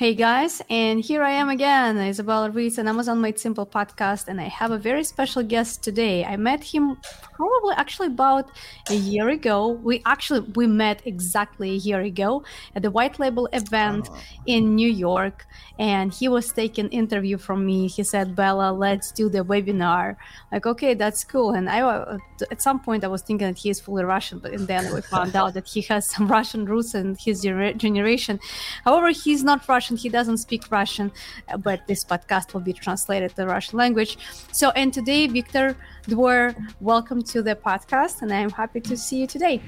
Hey 0.00 0.14
guys, 0.14 0.62
and 0.70 0.98
here 0.98 1.22
I 1.22 1.32
am 1.32 1.50
again, 1.50 1.96
Izabella 1.96 2.54
Ritz, 2.54 2.78
an 2.78 2.88
Amazon 2.88 3.20
Made 3.20 3.38
Simple 3.38 3.66
podcast, 3.66 4.28
and 4.28 4.40
I 4.40 4.48
have 4.48 4.70
a 4.70 4.78
very 4.78 5.04
special 5.04 5.42
guest 5.42 5.84
today. 5.84 6.24
I 6.24 6.38
met 6.38 6.64
him 6.64 6.96
probably 7.34 7.74
actually 7.76 8.06
about 8.06 8.50
a 8.88 8.94
year 8.94 9.28
ago. 9.28 9.68
We 9.68 10.00
actually 10.06 10.40
we 10.56 10.66
met 10.66 11.02
exactly 11.04 11.72
a 11.72 11.80
year 11.88 12.00
ago 12.00 12.44
at 12.74 12.80
the 12.80 12.90
White 12.90 13.18
Label 13.18 13.46
event 13.52 14.08
oh. 14.10 14.18
in 14.46 14.74
New 14.74 14.88
York, 14.88 15.46
and 15.78 16.14
he 16.14 16.28
was 16.28 16.50
taking 16.50 16.88
interview 16.88 17.36
from 17.36 17.66
me. 17.66 17.86
He 17.86 18.02
said, 18.02 18.34
"Bella, 18.34 18.72
let's 18.72 19.12
do 19.12 19.28
the 19.28 19.44
webinar." 19.44 20.16
Like, 20.50 20.64
okay, 20.64 20.94
that's 20.94 21.24
cool. 21.24 21.50
And 21.50 21.68
I 21.68 21.82
uh, 21.82 22.16
at 22.50 22.62
some 22.62 22.80
point 22.80 23.04
I 23.04 23.08
was 23.08 23.20
thinking 23.20 23.48
that 23.48 23.58
he 23.58 23.68
is 23.68 23.80
fully 23.80 24.04
Russian, 24.04 24.38
but 24.38 24.66
then 24.66 24.94
we 24.94 25.02
found 25.02 25.36
out 25.36 25.52
that 25.52 25.68
he 25.68 25.82
has 25.92 26.08
some 26.08 26.26
Russian 26.38 26.64
roots 26.64 26.94
and 26.94 27.20
his 27.20 27.42
generation. 27.42 28.40
However, 28.86 29.10
he's 29.10 29.44
not 29.44 29.68
Russian 29.68 29.89
Russian. 29.90 29.96
He 29.96 30.08
doesn't 30.08 30.38
speak 30.38 30.70
Russian, 30.70 31.10
uh, 31.48 31.56
but 31.56 31.86
this 31.86 32.04
podcast 32.04 32.54
will 32.54 32.60
be 32.60 32.72
translated 32.72 33.34
to 33.36 33.46
Russian 33.46 33.78
language. 33.78 34.18
So, 34.52 34.70
and 34.70 34.92
today, 34.92 35.26
Victor 35.26 35.76
Dwyer, 36.08 36.54
welcome 36.80 37.22
to 37.24 37.42
the 37.42 37.56
podcast, 37.56 38.22
and 38.22 38.32
I'm 38.32 38.50
happy 38.50 38.80
to 38.80 38.96
see 38.96 39.20
you 39.20 39.26
today. 39.26 39.60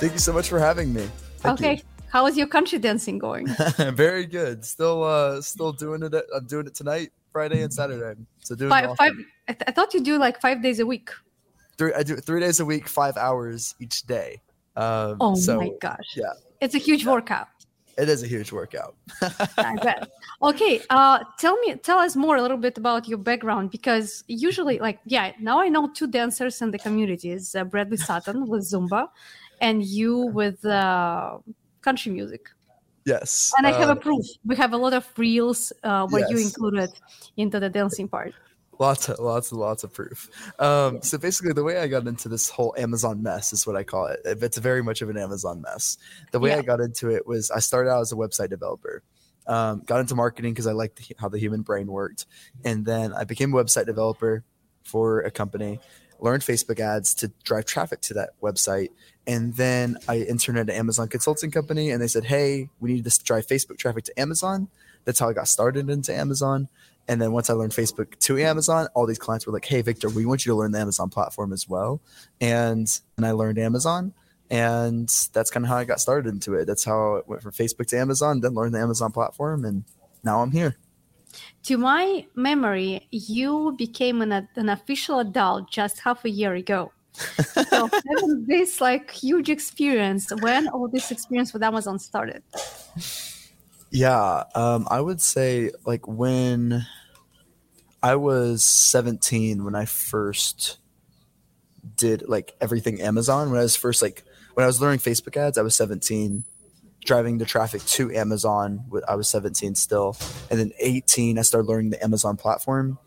Thank 0.00 0.14
you 0.14 0.18
so 0.18 0.32
much 0.32 0.48
for 0.48 0.58
having 0.58 0.92
me. 0.92 1.06
Thank 1.38 1.60
okay. 1.60 1.74
You. 1.76 1.82
How 2.08 2.26
is 2.26 2.36
your 2.36 2.46
country 2.46 2.78
dancing 2.78 3.18
going? 3.18 3.46
Very 3.92 4.26
good. 4.26 4.64
Still 4.64 5.04
uh 5.04 5.40
still 5.42 5.72
doing 5.72 6.02
it 6.02 6.14
I'm 6.34 6.46
doing 6.46 6.66
it 6.66 6.74
tonight, 6.74 7.10
Friday 7.32 7.62
and 7.62 7.72
Saturday. 7.72 8.18
So 8.40 8.54
doing 8.54 8.70
five, 8.70 8.96
five 8.96 9.12
I, 9.46 9.52
th- 9.52 9.64
I, 9.68 9.72
thought 9.72 9.94
you 9.94 10.00
do 10.00 10.18
like 10.18 10.40
5 10.40 10.62
days 10.62 10.80
a 10.80 10.86
week. 10.86 11.10
Three 11.76 11.92
I 11.92 12.02
do 12.02 12.16
3 12.16 12.40
days 12.40 12.60
a 12.60 12.64
week, 12.64 12.88
5 12.88 13.16
hours 13.16 13.74
each 13.78 14.02
day. 14.06 14.40
Um 14.74 15.18
Oh 15.20 15.34
so, 15.34 15.58
my 15.58 15.70
gosh. 15.80 16.16
Yeah. 16.16 16.32
It's 16.60 16.74
a 16.74 16.78
huge 16.78 17.04
yeah. 17.04 17.12
workout. 17.12 17.48
It 17.98 18.08
is 18.08 18.22
a 18.22 18.26
huge 18.26 18.50
workout. 18.50 18.96
I 19.58 19.76
bet. 19.82 20.08
Okay, 20.42 20.80
uh, 20.88 21.18
tell 21.38 21.58
me, 21.58 21.74
tell 21.74 21.98
us 21.98 22.16
more 22.16 22.36
a 22.36 22.42
little 22.42 22.56
bit 22.56 22.78
about 22.78 23.06
your 23.06 23.18
background 23.18 23.70
because 23.70 24.24
usually, 24.26 24.78
like, 24.78 25.00
yeah, 25.04 25.32
now 25.38 25.60
I 25.60 25.68
know 25.68 25.86
two 25.92 26.06
dancers 26.06 26.62
in 26.62 26.70
the 26.70 26.78
community 26.78 27.30
is 27.30 27.54
uh, 27.54 27.64
Bradley 27.64 27.98
Sutton 27.98 28.46
with 28.46 28.62
Zumba, 28.62 29.08
and 29.60 29.84
you 29.84 30.26
with 30.26 30.64
uh, 30.64 31.38
country 31.82 32.12
music. 32.12 32.48
Yes. 33.04 33.52
And 33.56 33.66
I 33.66 33.72
have 33.72 33.88
uh, 33.88 33.92
a 33.92 33.96
proof. 33.96 34.24
We 34.44 34.56
have 34.56 34.72
a 34.72 34.76
lot 34.76 34.92
of 34.92 35.06
reels 35.16 35.72
uh, 35.82 36.06
where 36.08 36.22
yes. 36.22 36.30
you 36.30 36.38
included 36.38 36.90
into 37.36 37.60
the 37.60 37.68
dancing 37.68 38.08
part. 38.08 38.34
Lots 38.78 39.10
of 39.10 39.18
lots 39.18 39.52
and 39.52 39.60
lots 39.60 39.84
of 39.84 39.92
proof. 39.92 40.30
Um, 40.58 41.02
so 41.02 41.18
basically, 41.18 41.52
the 41.52 41.62
way 41.62 41.78
I 41.78 41.86
got 41.86 42.06
into 42.06 42.30
this 42.30 42.48
whole 42.48 42.74
Amazon 42.78 43.22
mess 43.22 43.52
is 43.52 43.66
what 43.66 43.76
I 43.76 43.84
call 43.84 44.06
it. 44.06 44.20
It's 44.24 44.56
very 44.56 44.82
much 44.82 45.02
of 45.02 45.10
an 45.10 45.18
Amazon 45.18 45.60
mess. 45.60 45.98
The 46.30 46.40
way 46.40 46.50
yeah. 46.50 46.56
I 46.56 46.62
got 46.62 46.80
into 46.80 47.10
it 47.10 47.26
was 47.26 47.50
I 47.50 47.58
started 47.58 47.90
out 47.90 48.00
as 48.00 48.12
a 48.12 48.16
website 48.16 48.48
developer. 48.48 49.02
Um, 49.46 49.82
got 49.84 50.00
into 50.00 50.14
marketing 50.14 50.54
because 50.54 50.66
I 50.66 50.72
liked 50.72 51.12
how 51.18 51.28
the 51.28 51.38
human 51.38 51.60
brain 51.60 51.88
worked, 51.88 52.24
and 52.64 52.86
then 52.86 53.12
I 53.12 53.24
became 53.24 53.52
a 53.52 53.62
website 53.62 53.86
developer 53.86 54.44
for 54.82 55.20
a 55.20 55.30
company 55.30 55.78
learned 56.20 56.42
Facebook 56.42 56.80
ads 56.80 57.14
to 57.14 57.28
drive 57.44 57.64
traffic 57.64 58.00
to 58.02 58.14
that 58.14 58.30
website. 58.42 58.90
And 59.30 59.54
then 59.54 59.96
I 60.08 60.18
interned 60.18 60.58
at 60.58 60.68
an 60.68 60.74
Amazon 60.74 61.06
consulting 61.06 61.52
company 61.52 61.90
and 61.90 62.02
they 62.02 62.08
said, 62.08 62.24
Hey, 62.24 62.68
we 62.80 62.94
need 62.94 63.04
to 63.04 63.22
drive 63.22 63.46
Facebook 63.46 63.78
traffic 63.78 64.02
to 64.06 64.20
Amazon. 64.20 64.66
That's 65.04 65.20
how 65.20 65.28
I 65.28 65.34
got 65.34 65.46
started 65.46 65.88
into 65.88 66.12
Amazon. 66.12 66.68
And 67.06 67.22
then 67.22 67.30
once 67.30 67.48
I 67.48 67.52
learned 67.52 67.70
Facebook 67.70 68.18
to 68.18 68.38
Amazon, 68.38 68.88
all 68.92 69.06
these 69.06 69.20
clients 69.20 69.46
were 69.46 69.52
like, 69.52 69.66
Hey, 69.66 69.82
Victor, 69.82 70.08
we 70.08 70.26
want 70.26 70.44
you 70.44 70.50
to 70.50 70.56
learn 70.56 70.72
the 70.72 70.80
Amazon 70.80 71.10
platform 71.10 71.52
as 71.52 71.68
well. 71.68 72.00
And, 72.40 72.90
and 73.16 73.24
I 73.24 73.30
learned 73.30 73.60
Amazon. 73.60 74.14
And 74.50 75.08
that's 75.32 75.48
kind 75.48 75.64
of 75.64 75.70
how 75.70 75.76
I 75.76 75.84
got 75.84 76.00
started 76.00 76.28
into 76.28 76.54
it. 76.54 76.64
That's 76.64 76.82
how 76.82 77.14
it 77.14 77.28
went 77.28 77.40
from 77.40 77.52
Facebook 77.52 77.86
to 77.90 77.98
Amazon, 77.98 78.40
then 78.40 78.54
learned 78.54 78.74
the 78.74 78.80
Amazon 78.80 79.12
platform. 79.12 79.64
And 79.64 79.84
now 80.24 80.42
I'm 80.42 80.50
here 80.50 80.76
to 81.64 81.76
my 81.76 82.26
memory, 82.34 83.06
you 83.12 83.74
became 83.78 84.22
an, 84.22 84.48
an 84.56 84.68
official 84.68 85.20
adult 85.20 85.70
just 85.70 86.00
half 86.00 86.24
a 86.24 86.30
year 86.30 86.54
ago. 86.54 86.90
So 87.14 87.88
having 87.88 88.44
this 88.46 88.80
like 88.80 89.10
huge 89.10 89.48
experience, 89.48 90.32
when 90.40 90.68
all 90.68 90.88
this 90.88 91.10
experience 91.10 91.52
with 91.52 91.62
Amazon 91.62 91.98
started? 91.98 92.42
Yeah, 93.90 94.44
um, 94.54 94.86
I 94.90 95.00
would 95.00 95.20
say 95.20 95.70
like 95.84 96.06
when 96.06 96.86
I 98.02 98.16
was 98.16 98.64
17 98.64 99.64
when 99.64 99.74
I 99.74 99.84
first 99.84 100.78
did 101.96 102.28
like 102.28 102.54
everything 102.60 103.00
Amazon. 103.00 103.50
When 103.50 103.58
I 103.58 103.62
was 103.62 103.76
first 103.76 104.02
like 104.02 104.24
when 104.54 104.64
I 104.64 104.66
was 104.66 104.80
learning 104.80 105.00
Facebook 105.00 105.36
ads, 105.36 105.58
I 105.58 105.62
was 105.62 105.74
17 105.76 106.44
driving 107.04 107.38
the 107.38 107.44
traffic 107.44 107.82
to 107.84 108.12
Amazon. 108.12 108.84
I 109.08 109.16
was 109.16 109.28
17 109.28 109.74
still. 109.74 110.16
And 110.50 110.58
then 110.58 110.72
18, 110.78 111.38
I 111.38 111.42
started 111.42 111.68
learning 111.68 111.90
the 111.90 112.02
Amazon 112.02 112.36
platform. 112.36 112.98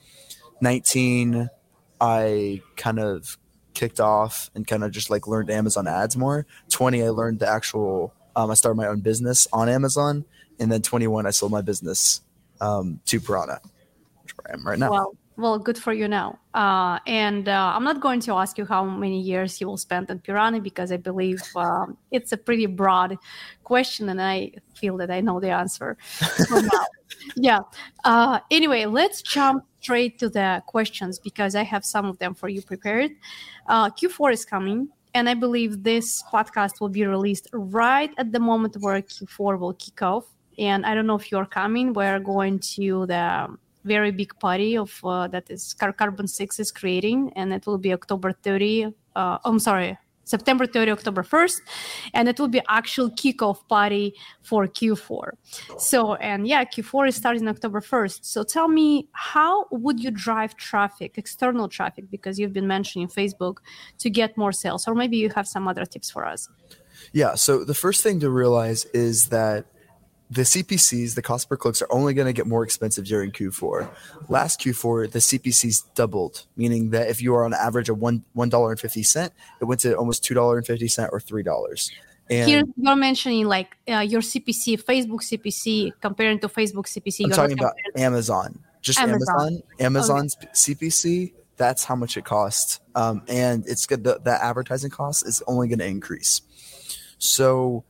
19, 0.62 1.50
I 2.02 2.62
kind 2.76 3.00
of 3.00 3.38
kicked 3.74 4.00
off 4.00 4.50
and 4.56 4.66
kind 4.66 4.84
of 4.84 4.92
just 4.92 5.10
like 5.10 5.28
learned 5.28 5.50
Amazon 5.50 5.88
ads 5.88 6.16
more. 6.16 6.46
20, 6.70 7.04
I 7.04 7.10
learned 7.10 7.40
the 7.40 7.48
actual, 7.48 8.14
um, 8.36 8.52
I 8.52 8.54
started 8.54 8.78
my 8.78 8.88
own 8.88 9.02
business 9.02 9.48
on 9.54 9.70
Amazon. 9.70 10.26
And 10.60 10.72
then 10.72 10.82
21, 10.82 11.26
I 11.26 11.32
sold 11.32 11.52
my 11.52 11.62
business 11.62 12.22
um, 12.62 13.00
to 13.06 13.20
Piranha, 13.20 13.60
which 14.22 14.34
I 14.48 14.54
am 14.54 14.66
right 14.66 14.78
now. 14.78 14.92
Well, 14.92 15.18
well, 15.36 15.58
good 15.58 15.78
for 15.78 15.94
you 15.94 16.08
now. 16.08 16.40
Uh, 16.54 17.00
and 17.08 17.50
uh, 17.50 17.74
I'm 17.76 17.84
not 17.84 18.00
going 18.02 18.20
to 18.22 18.34
ask 18.34 18.58
you 18.58 18.66
how 18.66 18.86
many 18.86 19.20
years 19.20 19.60
you 19.60 19.68
will 19.68 19.78
spend 19.78 20.12
on 20.12 20.20
Piranha 20.20 20.60
because 20.60 20.92
I 20.92 20.98
believe 20.98 21.42
um, 21.56 21.98
it's 22.12 22.32
a 22.32 22.38
pretty 22.38 22.68
broad 22.68 23.18
question, 23.64 24.10
and 24.10 24.22
I 24.22 24.52
feel 24.76 24.96
that 24.98 25.10
I 25.10 25.22
know 25.22 25.40
the 25.40 25.50
answer 25.50 25.98
yeah. 27.36 27.60
Uh, 28.04 28.40
anyway, 28.52 28.86
let's 28.86 29.22
jump 29.22 29.66
straight 29.84 30.18
to 30.18 30.30
the 30.30 30.64
questions 30.66 31.20
because 31.20 31.56
I 31.56 31.64
have 31.64 31.84
some 31.84 32.06
of 32.06 32.18
them 32.18 32.34
for 32.34 32.48
you 32.48 32.62
prepared. 32.62 33.12
Uh, 33.68 33.90
Q4 33.90 34.32
is 34.32 34.46
coming, 34.46 34.88
and 35.14 35.28
I 35.28 35.34
believe 35.34 35.84
this 35.84 36.24
podcast 36.32 36.80
will 36.80 36.94
be 37.00 37.06
released 37.06 37.48
right 37.52 38.12
at 38.18 38.32
the 38.32 38.40
moment 38.40 38.78
where 38.80 39.02
Q4 39.02 39.60
will 39.60 39.74
kick 39.74 40.02
off. 40.02 40.26
And 40.58 40.86
I 40.86 40.96
don't 40.96 41.08
know 41.08 41.20
if 41.24 41.32
you're 41.32 41.52
coming. 41.62 41.94
We're 41.94 42.20
going 42.20 42.60
to 42.76 43.06
the 43.08 43.58
very 43.84 44.12
big 44.12 44.32
party 44.40 44.78
of 44.78 44.92
uh, 45.04 45.28
that 45.28 45.50
is 45.50 45.76
Carbon6 45.78 46.60
is 46.60 46.72
creating, 46.72 47.34
and 47.36 47.52
it 47.52 47.66
will 47.68 47.82
be 47.88 47.92
October 47.92 48.32
30. 48.32 48.94
Uh, 49.16 49.38
I'm 49.44 49.60
sorry, 49.60 49.98
September 50.24 50.66
30, 50.66 50.92
October 50.92 51.24
1st, 51.24 51.62
and 52.14 52.28
it 52.28 52.40
will 52.40 52.48
be 52.48 52.62
actual 52.70 53.10
kickoff 53.12 53.68
party 53.68 54.14
for 54.42 54.68
Q4. 54.68 55.32
So, 55.78 56.16
and 56.16 56.48
yeah, 56.48 56.64
Q4 56.64 57.10
is 57.10 57.16
starting 57.16 57.48
October 57.48 57.82
1st. 57.82 58.20
So 58.24 58.44
tell 58.44 58.68
me, 58.68 59.08
how 59.12 59.66
would 59.72 60.00
you 60.00 60.12
drive 60.12 60.56
traffic, 60.56 61.18
external 61.18 61.68
traffic, 61.68 62.10
because 62.10 62.40
you've 62.40 62.54
been 62.54 62.68
mentioning 62.68 63.08
Facebook, 63.08 63.58
to 64.00 64.10
get 64.10 64.38
more 64.38 64.52
sales? 64.52 64.88
Or 64.88 64.96
maybe 64.96 65.18
you 65.18 65.30
have 65.36 65.48
some 65.48 65.68
other 65.68 65.86
tips 65.86 66.10
for 66.10 66.26
us. 66.26 66.50
Yeah. 67.12 67.36
So 67.36 67.64
the 67.64 67.74
first 67.74 68.04
thing 68.04 68.20
to 68.22 68.30
realize 68.30 68.86
is 68.86 69.28
that 69.30 69.66
the 70.30 70.42
CPCs, 70.42 71.16
the 71.16 71.22
cost 71.22 71.48
per 71.48 71.56
clicks, 71.56 71.82
are 71.82 71.92
only 71.92 72.14
going 72.14 72.26
to 72.26 72.34
get 72.34 72.48
more 72.48 72.64
expensive 72.64 73.06
during 73.06 73.32
Q4. 73.32 73.90
Last 74.30 74.60
Q4, 74.60 75.12
the 75.12 75.20
CPCs 75.20 75.94
doubled, 75.96 76.46
meaning 76.56 76.90
that 76.92 77.10
if 77.10 77.22
you 77.22 77.36
are 77.36 77.46
on 77.46 77.54
average 77.54 77.90
of 77.90 78.00
one 78.00 78.24
one 78.34 78.50
dollar 78.50 78.72
and 78.72 78.80
fifty 78.80 79.04
cent, 79.04 79.34
it 79.62 79.66
went 79.66 79.82
to 79.82 79.96
almost 79.96 80.24
two 80.24 80.34
dollar 80.34 80.58
and 80.58 80.66
fifty 80.66 80.88
cent 80.88 81.10
or 81.12 81.20
three 81.20 81.44
dollars. 81.44 81.92
And 82.30 82.50
Here 82.50 82.64
you're 82.78 82.96
mentioning 82.96 83.46
like 83.48 83.76
uh, 83.90 84.00
your 84.00 84.22
CPC, 84.22 84.84
Facebook 84.84 85.22
CPC, 85.22 85.92
comparing 86.02 86.40
to 86.40 86.48
Facebook 86.48 86.88
CPC. 86.88 87.26
I'm 87.26 87.32
talking 87.32 87.60
about 87.60 87.76
Amazon, 87.98 88.60
just 88.82 89.00
Amazon, 89.00 89.36
Amazon 89.36 89.64
Amazon's 89.80 90.38
okay. 90.38 90.48
CPC. 90.48 91.34
That's 91.58 91.84
how 91.84 91.96
much 91.96 92.18
it 92.18 92.26
costs, 92.26 92.80
um, 92.96 93.22
and 93.28 93.64
it's 93.68 93.86
good. 93.86 94.04
The, 94.04 94.20
the 94.24 94.44
advertising 94.44 94.90
cost 94.90 95.28
is 95.28 95.44
only 95.46 95.68
going 95.68 95.80
to 95.80 95.86
increase. 95.86 96.42
So 97.20 97.84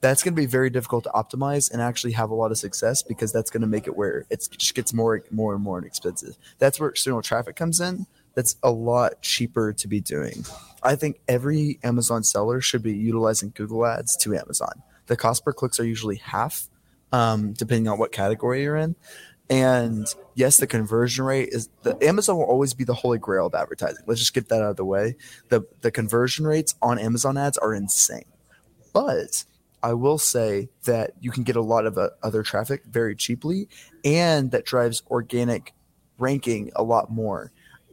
that's 0.00 0.22
going 0.22 0.34
to 0.34 0.40
be 0.40 0.46
very 0.46 0.70
difficult 0.70 1.04
to 1.04 1.10
optimize 1.10 1.70
and 1.70 1.80
actually 1.80 2.12
have 2.12 2.30
a 2.30 2.34
lot 2.34 2.50
of 2.50 2.58
success 2.58 3.02
because 3.02 3.32
that's 3.32 3.50
going 3.50 3.62
to 3.62 3.66
make 3.66 3.86
it 3.86 3.96
where 3.96 4.26
it 4.30 4.46
just 4.56 4.74
gets 4.74 4.92
more 4.92 5.22
more 5.30 5.54
and 5.54 5.62
more 5.62 5.84
expensive. 5.84 6.36
That's 6.58 6.78
where 6.78 6.90
external 6.90 7.22
traffic 7.22 7.56
comes 7.56 7.80
in. 7.80 8.06
That's 8.34 8.56
a 8.62 8.70
lot 8.70 9.22
cheaper 9.22 9.72
to 9.72 9.88
be 9.88 10.00
doing. 10.00 10.44
I 10.82 10.94
think 10.94 11.20
every 11.26 11.78
Amazon 11.82 12.22
seller 12.22 12.60
should 12.60 12.82
be 12.82 12.92
utilizing 12.92 13.52
Google 13.54 13.86
Ads 13.86 14.16
to 14.18 14.36
Amazon. 14.36 14.82
The 15.06 15.16
cost 15.16 15.44
per 15.44 15.52
clicks 15.52 15.80
are 15.80 15.86
usually 15.86 16.16
half, 16.16 16.68
um, 17.12 17.54
depending 17.54 17.88
on 17.88 17.98
what 17.98 18.12
category 18.12 18.62
you're 18.62 18.76
in. 18.76 18.94
And 19.48 20.06
yes, 20.34 20.58
the 20.58 20.66
conversion 20.66 21.24
rate 21.24 21.50
is 21.52 21.68
the 21.82 21.96
Amazon 22.02 22.36
will 22.36 22.44
always 22.44 22.74
be 22.74 22.84
the 22.84 22.94
holy 22.94 23.18
grail 23.18 23.46
of 23.46 23.54
advertising. 23.54 24.04
Let's 24.06 24.20
just 24.20 24.34
get 24.34 24.48
that 24.48 24.60
out 24.62 24.70
of 24.70 24.76
the 24.76 24.84
way. 24.84 25.16
The 25.48 25.62
the 25.82 25.90
conversion 25.90 26.46
rates 26.46 26.74
on 26.82 26.98
Amazon 26.98 27.36
ads 27.36 27.56
are 27.56 27.72
insane. 27.72 28.24
But 28.92 29.44
I 29.86 29.94
will 29.94 30.18
say 30.18 30.68
that 30.82 31.12
you 31.20 31.30
can 31.30 31.44
get 31.44 31.54
a 31.54 31.60
lot 31.60 31.86
of 31.86 31.96
uh, 31.96 32.10
other 32.20 32.42
traffic 32.42 32.82
very 32.86 33.14
cheaply, 33.14 33.68
and 34.04 34.50
that 34.50 34.64
drives 34.64 35.04
organic 35.08 35.74
ranking 36.18 36.72
a 36.74 36.82
lot 36.82 37.08
more. 37.08 37.52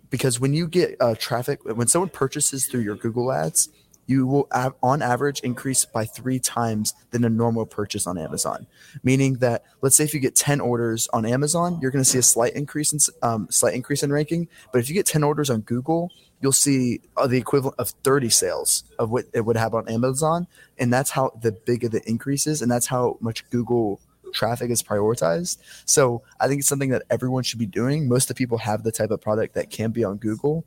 Because 0.10 0.40
when 0.40 0.56
you 0.56 0.68
get 0.68 0.96
uh, 1.00 1.14
traffic, 1.14 1.60
when 1.64 1.88
someone 1.88 2.10
purchases 2.10 2.66
through 2.66 2.82
your 2.82 2.96
Google 2.96 3.32
ads, 3.32 3.70
you 4.08 4.26
will 4.26 4.48
on 4.82 5.04
average 5.04 5.40
increase 5.42 5.86
by 5.86 6.04
three 6.06 6.40
times 6.40 6.96
than 7.12 7.24
a 7.24 7.30
normal 7.30 7.68
purchase 7.68 8.08
on 8.08 8.18
Amazon. 8.18 8.66
Meaning 9.04 9.36
that 9.36 9.64
let's 9.82 9.96
say 9.96 10.04
if 10.04 10.16
you 10.16 10.20
get 10.20 10.36
ten 10.36 10.60
orders 10.62 11.08
on 11.14 11.28
Amazon, 11.28 11.78
you're 11.80 11.92
going 11.92 12.04
to 12.04 12.10
see 12.10 12.18
a 12.18 12.24
slight 12.24 12.54
increase 12.54 12.92
in 12.92 13.00
um, 13.22 13.48
slight 13.52 13.76
increase 13.76 14.02
in 14.02 14.12
ranking. 14.12 14.48
But 14.72 14.80
if 14.80 14.90
you 14.90 14.96
get 14.96 15.06
ten 15.06 15.24
orders 15.24 15.52
on 15.52 15.62
Google, 15.62 16.12
you'll 16.44 16.52
see 16.52 17.02
uh, 17.18 17.26
the 17.26 17.38
equivalent 17.38 17.80
of 17.80 17.90
thirty 18.04 18.30
sales 18.30 18.84
of 19.00 19.10
what 19.10 19.26
it 19.34 19.42
would 19.42 19.58
have 19.58 19.74
on 19.74 19.90
Amazon, 19.90 20.46
and 20.78 20.94
that's 20.94 21.10
how 21.10 21.32
the 21.42 21.52
bigger 21.52 21.90
the 21.90 22.08
increases, 22.08 22.62
and 22.62 22.72
that's 22.72 22.86
how 22.86 23.18
much 23.20 23.50
Google 23.50 24.00
traffic 24.34 24.70
is 24.70 24.84
prioritized. 24.84 25.58
So 25.86 26.22
I 26.40 26.48
think 26.48 26.60
it's 26.60 26.68
something 26.68 26.90
that 26.90 27.04
everyone 27.10 27.44
should 27.44 27.60
be 27.60 27.66
doing. 27.66 28.08
Most 28.08 28.26
of 28.26 28.36
the 28.36 28.36
people 28.36 28.60
have 28.60 28.84
the 28.84 28.92
type 28.92 29.12
of 29.12 29.22
product 29.22 29.56
that 29.56 29.72
can 29.72 29.92
be 29.92 30.04
on 30.04 30.18
Google 30.18 30.66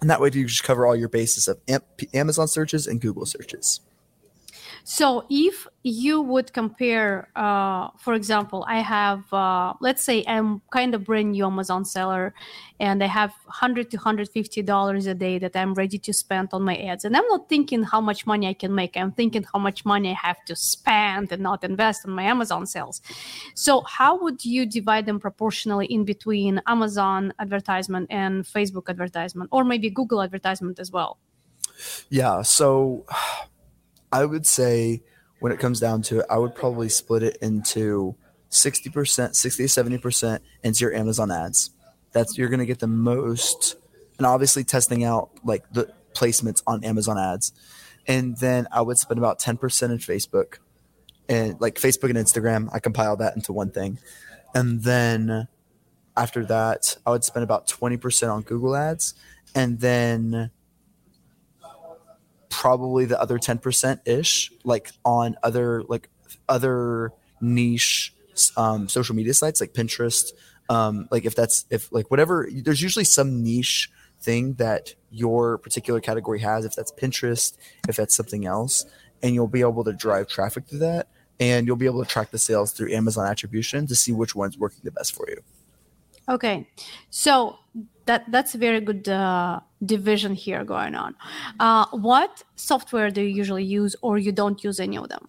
and 0.00 0.10
that 0.10 0.20
way 0.20 0.30
you 0.32 0.46
just 0.46 0.64
cover 0.64 0.86
all 0.86 0.96
your 0.96 1.08
bases 1.08 1.48
of 1.48 1.58
Amazon 2.12 2.48
searches 2.48 2.86
and 2.86 3.00
Google 3.00 3.26
searches. 3.26 3.80
So 4.88 5.26
if 5.28 5.66
you 5.82 6.22
would 6.22 6.52
compare, 6.52 7.28
uh, 7.34 7.88
for 7.98 8.14
example, 8.14 8.64
I 8.68 8.78
have, 8.82 9.32
uh, 9.32 9.74
let's 9.80 10.04
say 10.04 10.24
I'm 10.28 10.62
kind 10.70 10.94
of 10.94 11.02
brand 11.02 11.32
new 11.32 11.44
Amazon 11.44 11.84
seller 11.84 12.32
and 12.78 13.02
I 13.02 13.08
have 13.08 13.32
100 13.46 13.90
to 13.90 13.96
150 13.96 14.62
dollars 14.62 15.06
a 15.06 15.14
day 15.14 15.40
that 15.40 15.56
I'm 15.56 15.74
ready 15.74 15.98
to 15.98 16.12
spend 16.12 16.50
on 16.52 16.62
my 16.62 16.76
ads. 16.76 17.04
And 17.04 17.16
I'm 17.16 17.26
not 17.26 17.48
thinking 17.48 17.82
how 17.82 18.00
much 18.00 18.28
money 18.28 18.46
I 18.46 18.54
can 18.54 18.76
make. 18.76 18.96
I'm 18.96 19.10
thinking 19.10 19.44
how 19.52 19.58
much 19.58 19.84
money 19.84 20.10
I 20.10 20.18
have 20.28 20.44
to 20.44 20.54
spend 20.54 21.32
and 21.32 21.42
not 21.42 21.64
invest 21.64 22.04
in 22.04 22.12
my 22.12 22.22
Amazon 22.22 22.64
sales. 22.64 23.02
So 23.56 23.80
how 23.80 24.16
would 24.22 24.44
you 24.44 24.66
divide 24.66 25.06
them 25.06 25.18
proportionally 25.18 25.86
in 25.86 26.04
between 26.04 26.62
Amazon 26.68 27.32
advertisement 27.40 28.06
and 28.08 28.44
Facebook 28.44 28.88
advertisement 28.88 29.48
or 29.50 29.64
maybe 29.64 29.90
Google 29.90 30.22
advertisement 30.22 30.78
as 30.78 30.92
well? 30.92 31.18
Yeah. 32.08 32.42
So 32.42 33.04
I 34.12 34.24
would 34.24 34.46
say 34.46 35.02
when 35.40 35.52
it 35.52 35.58
comes 35.58 35.80
down 35.80 36.02
to 36.02 36.20
it, 36.20 36.26
I 36.30 36.38
would 36.38 36.54
probably 36.54 36.88
split 36.88 37.22
it 37.22 37.36
into 37.42 38.16
60%, 38.50 39.34
60 39.34 39.66
to 39.66 39.68
70% 39.68 40.38
into 40.62 40.80
your 40.84 40.94
Amazon 40.94 41.30
ads. 41.30 41.70
That's 42.12 42.38
you're 42.38 42.48
going 42.48 42.60
to 42.60 42.66
get 42.66 42.78
the 42.78 42.86
most 42.86 43.76
and 44.18 44.26
obviously 44.26 44.64
testing 44.64 45.04
out 45.04 45.30
like 45.44 45.70
the 45.72 45.92
placements 46.14 46.62
on 46.66 46.84
Amazon 46.84 47.18
ads. 47.18 47.52
And 48.06 48.36
then 48.38 48.66
I 48.72 48.80
would 48.80 48.98
spend 48.98 49.18
about 49.18 49.40
10% 49.40 49.90
in 49.90 49.98
Facebook 49.98 50.58
and 51.28 51.60
like 51.60 51.74
Facebook 51.74 52.08
and 52.08 52.16
Instagram. 52.16 52.68
I 52.72 52.78
compile 52.78 53.16
that 53.16 53.36
into 53.36 53.52
one 53.52 53.70
thing. 53.70 53.98
And 54.54 54.82
then 54.82 55.48
after 56.16 56.44
that, 56.46 56.96
I 57.04 57.10
would 57.10 57.24
spend 57.24 57.44
about 57.44 57.66
20% 57.66 58.32
on 58.32 58.42
Google 58.42 58.74
ads 58.74 59.14
and 59.54 59.80
then 59.80 60.50
probably 62.56 63.04
the 63.04 63.20
other 63.20 63.38
10% 63.38 64.00
ish 64.06 64.50
like 64.64 64.90
on 65.04 65.36
other 65.42 65.82
like 65.90 66.08
other 66.48 67.12
niche 67.38 68.14
um, 68.56 68.88
social 68.88 69.14
media 69.14 69.34
sites 69.34 69.60
like 69.60 69.74
pinterest. 69.74 70.32
Um, 70.70 71.06
like 71.10 71.26
if 71.26 71.34
that's 71.34 71.66
if 71.68 71.92
like 71.92 72.10
whatever 72.10 72.48
there's 72.50 72.80
usually 72.80 73.04
some 73.04 73.42
niche 73.42 73.90
thing 74.22 74.54
that 74.54 74.94
your 75.10 75.58
particular 75.58 76.00
category 76.00 76.40
has 76.40 76.64
if 76.64 76.74
that's 76.74 76.90
pinterest 76.90 77.58
if 77.88 77.96
that's 77.96 78.16
something 78.16 78.46
else 78.46 78.86
and 79.22 79.34
you'll 79.34 79.46
be 79.46 79.60
able 79.60 79.84
to 79.84 79.92
drive 79.92 80.26
traffic 80.26 80.66
through 80.66 80.78
that 80.78 81.08
and 81.38 81.66
you'll 81.66 81.76
be 81.76 81.86
able 81.86 82.02
to 82.02 82.08
track 82.08 82.30
the 82.30 82.38
sales 82.38 82.72
through 82.72 82.90
amazon 82.92 83.26
attribution 83.28 83.86
to 83.86 83.94
see 83.94 84.10
which 84.10 84.34
one's 84.34 84.58
working 84.58 84.80
the 84.82 84.90
best 84.90 85.14
for 85.14 85.28
you. 85.28 85.40
Okay. 86.28 86.66
So 87.10 87.58
that 88.06 88.24
that's 88.30 88.54
a 88.54 88.58
very 88.58 88.80
good 88.80 89.08
uh, 89.08 89.60
division 89.84 90.34
here 90.34 90.64
going 90.64 90.94
on. 90.94 91.14
Uh, 91.60 91.86
what 91.92 92.42
software 92.56 93.10
do 93.10 93.20
you 93.22 93.34
usually 93.34 93.64
use, 93.64 93.94
or 94.02 94.18
you 94.18 94.32
don't 94.32 94.62
use 94.64 94.80
any 94.80 94.96
of 94.96 95.08
them? 95.08 95.26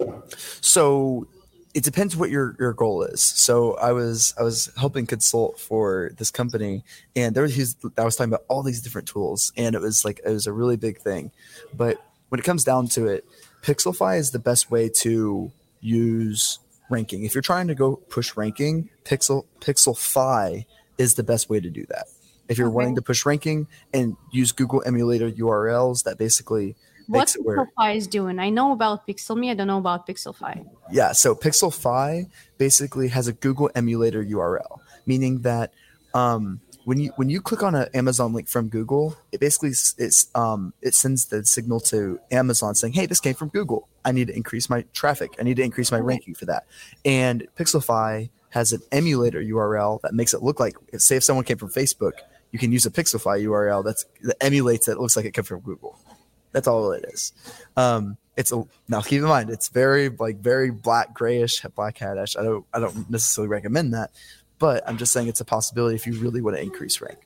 So 0.61 1.27
it 1.73 1.83
depends 1.83 2.15
what 2.15 2.29
your, 2.29 2.55
your 2.59 2.73
goal 2.73 3.03
is. 3.03 3.21
So 3.21 3.75
I 3.75 3.91
was 3.91 4.33
I 4.39 4.43
was 4.43 4.71
helping 4.77 5.05
consult 5.05 5.59
for 5.59 6.11
this 6.17 6.31
company, 6.31 6.83
and 7.15 7.35
there 7.35 7.43
was 7.43 7.75
I 7.97 8.03
was 8.03 8.15
talking 8.15 8.33
about 8.33 8.45
all 8.47 8.63
these 8.63 8.81
different 8.81 9.07
tools, 9.07 9.51
and 9.57 9.75
it 9.75 9.81
was 9.81 10.03
like 10.03 10.19
it 10.25 10.29
was 10.29 10.47
a 10.47 10.53
really 10.53 10.77
big 10.77 10.99
thing. 10.99 11.31
But 11.75 12.01
when 12.29 12.39
it 12.39 12.43
comes 12.43 12.63
down 12.63 12.87
to 12.89 13.07
it, 13.07 13.25
Pixelfy 13.61 14.17
is 14.17 14.31
the 14.31 14.39
best 14.39 14.71
way 14.71 14.89
to 14.89 15.51
use 15.81 16.59
ranking. 16.89 17.25
If 17.25 17.35
you're 17.35 17.41
trying 17.41 17.67
to 17.67 17.75
go 17.75 17.97
push 17.97 18.35
ranking, 18.35 18.89
Pixel 19.03 19.45
Pixelfy 19.59 20.65
is 20.97 21.13
the 21.13 21.23
best 21.23 21.49
way 21.49 21.59
to 21.59 21.69
do 21.69 21.85
that 21.89 22.07
if 22.49 22.57
you're 22.57 22.67
okay. 22.67 22.75
wanting 22.75 22.95
to 22.95 23.01
push 23.01 23.25
ranking 23.25 23.67
and 23.93 24.15
use 24.31 24.51
Google 24.51 24.83
emulator 24.85 25.31
URLs, 25.31 26.03
that 26.03 26.17
basically 26.17 26.75
what 27.07 27.27
Pixelfy 27.27 27.95
is 27.95 28.07
doing. 28.07 28.39
I 28.39 28.49
know 28.49 28.73
about 28.73 29.07
Pixelme. 29.07 29.49
I 29.49 29.53
don't 29.53 29.67
know 29.67 29.77
about 29.77 30.07
Pixelfy. 30.07 30.67
Yeah, 30.91 31.13
so 31.13 31.35
Pixelfy 31.35 32.29
basically 32.57 33.07
has 33.09 33.27
a 33.27 33.33
Google 33.33 33.69
emulator 33.75 34.23
URL, 34.23 34.79
meaning 35.05 35.41
that 35.41 35.73
um, 36.13 36.59
when 36.83 36.99
you 36.99 37.11
when 37.15 37.29
you 37.29 37.41
click 37.41 37.63
on 37.63 37.75
an 37.75 37.87
Amazon 37.93 38.33
link 38.33 38.47
from 38.47 38.69
Google, 38.69 39.15
it 39.31 39.39
basically 39.39 39.69
it's 39.69 40.27
um, 40.35 40.73
it 40.81 40.95
sends 40.95 41.25
the 41.25 41.45
signal 41.45 41.79
to 41.81 42.19
Amazon 42.31 42.75
saying, 42.75 42.93
"Hey, 42.93 43.05
this 43.05 43.19
came 43.19 43.35
from 43.35 43.49
Google. 43.49 43.87
I 44.03 44.11
need 44.11 44.27
to 44.27 44.35
increase 44.35 44.69
my 44.69 44.83
traffic. 44.93 45.31
I 45.39 45.43
need 45.43 45.57
to 45.57 45.63
increase 45.63 45.91
my 45.91 45.99
ranking 45.99 46.33
for 46.33 46.45
that." 46.45 46.65
And 47.05 47.47
Pixelfy 47.57 48.29
has 48.49 48.71
an 48.71 48.81
emulator 48.91 49.41
URL 49.41 50.01
that 50.01 50.13
makes 50.13 50.33
it 50.33 50.41
look 50.41 50.59
like, 50.59 50.75
say, 50.97 51.17
if 51.17 51.23
someone 51.23 51.43
came 51.43 51.57
from 51.57 51.69
Facebook, 51.69 52.13
you 52.51 52.59
can 52.59 52.71
use 52.71 52.85
a 52.85 52.91
Pixelfy 52.91 53.43
URL 53.43 53.83
that's 53.83 54.05
that 54.23 54.41
emulates 54.41 54.87
it. 54.87 54.99
Looks 54.99 55.15
like 55.15 55.25
it 55.25 55.31
comes 55.31 55.47
from 55.47 55.61
Google. 55.61 55.97
That's 56.51 56.67
all 56.67 56.91
it 56.91 57.05
is. 57.13 57.33
Um, 57.75 58.17
it's 58.35 58.51
a 58.51 58.63
now 58.87 59.01
keep 59.01 59.21
in 59.21 59.27
mind 59.27 59.49
it's 59.49 59.69
very 59.69 60.09
like 60.09 60.37
very 60.37 60.69
black 60.69 61.13
grayish 61.13 61.61
black 61.75 61.97
hatish. 61.97 62.39
I 62.39 62.43
don't 62.43 62.65
I 62.73 62.79
don't 62.79 63.09
necessarily 63.09 63.49
recommend 63.49 63.93
that, 63.93 64.11
but 64.59 64.87
I'm 64.87 64.97
just 64.97 65.11
saying 65.11 65.27
it's 65.27 65.41
a 65.41 65.45
possibility 65.45 65.95
if 65.95 66.07
you 66.07 66.13
really 66.19 66.41
want 66.41 66.55
to 66.55 66.61
increase 66.61 67.01
rank. 67.01 67.19